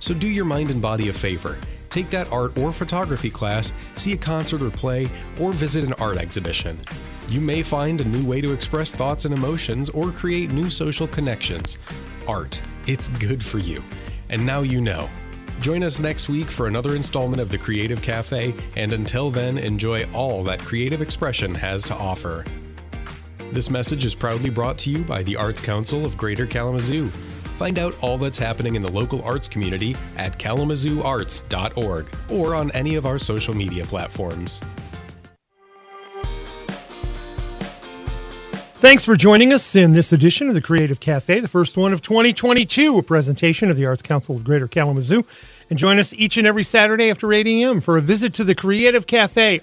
So 0.00 0.14
do 0.14 0.26
your 0.26 0.46
mind 0.46 0.70
and 0.70 0.80
body 0.80 1.10
a 1.10 1.12
favor. 1.12 1.58
Take 1.90 2.08
that 2.10 2.32
art 2.32 2.56
or 2.56 2.72
photography 2.72 3.30
class, 3.30 3.74
see 3.96 4.14
a 4.14 4.16
concert 4.16 4.62
or 4.62 4.70
play, 4.70 5.10
or 5.38 5.52
visit 5.52 5.84
an 5.84 5.92
art 5.94 6.16
exhibition. 6.16 6.80
You 7.28 7.40
may 7.40 7.62
find 7.62 8.00
a 8.00 8.04
new 8.04 8.24
way 8.24 8.40
to 8.40 8.52
express 8.52 8.92
thoughts 8.92 9.24
and 9.24 9.34
emotions 9.34 9.88
or 9.88 10.10
create 10.10 10.50
new 10.50 10.68
social 10.70 11.06
connections. 11.06 11.78
Art, 12.26 12.60
it's 12.86 13.08
good 13.08 13.42
for 13.42 13.58
you. 13.58 13.82
And 14.30 14.44
now 14.44 14.60
you 14.60 14.80
know. 14.80 15.08
Join 15.60 15.82
us 15.82 15.98
next 15.98 16.28
week 16.28 16.50
for 16.50 16.66
another 16.66 16.96
installment 16.96 17.40
of 17.40 17.48
the 17.48 17.58
Creative 17.58 18.02
Cafe, 18.02 18.52
and 18.74 18.92
until 18.92 19.30
then, 19.30 19.58
enjoy 19.58 20.10
all 20.12 20.42
that 20.44 20.58
creative 20.58 21.00
expression 21.00 21.54
has 21.54 21.84
to 21.84 21.94
offer. 21.94 22.44
This 23.52 23.70
message 23.70 24.04
is 24.04 24.14
proudly 24.14 24.50
brought 24.50 24.76
to 24.78 24.90
you 24.90 25.04
by 25.04 25.22
the 25.22 25.36
Arts 25.36 25.60
Council 25.60 26.04
of 26.04 26.16
Greater 26.16 26.46
Kalamazoo. 26.46 27.08
Find 27.58 27.78
out 27.78 27.94
all 28.00 28.18
that's 28.18 28.38
happening 28.38 28.74
in 28.74 28.82
the 28.82 28.90
local 28.90 29.22
arts 29.22 29.46
community 29.46 29.94
at 30.16 30.38
kalamazooarts.org 30.38 32.16
or 32.30 32.54
on 32.56 32.70
any 32.72 32.96
of 32.96 33.06
our 33.06 33.18
social 33.18 33.54
media 33.54 33.84
platforms. 33.84 34.60
Thanks 38.82 39.04
for 39.04 39.14
joining 39.14 39.52
us 39.52 39.76
in 39.76 39.92
this 39.92 40.12
edition 40.12 40.48
of 40.48 40.56
the 40.56 40.60
Creative 40.60 40.98
Cafe, 40.98 41.38
the 41.38 41.46
first 41.46 41.76
one 41.76 41.92
of 41.92 42.02
2022, 42.02 42.98
a 42.98 43.02
presentation 43.04 43.70
of 43.70 43.76
the 43.76 43.86
Arts 43.86 44.02
Council 44.02 44.34
of 44.34 44.42
Greater 44.42 44.66
Kalamazoo. 44.66 45.24
And 45.70 45.78
join 45.78 46.00
us 46.00 46.12
each 46.14 46.36
and 46.36 46.48
every 46.48 46.64
Saturday 46.64 47.08
after 47.08 47.32
8 47.32 47.46
a.m. 47.46 47.80
for 47.80 47.96
a 47.96 48.00
visit 48.00 48.34
to 48.34 48.42
the 48.42 48.56
Creative 48.56 49.06
Cafe, 49.06 49.60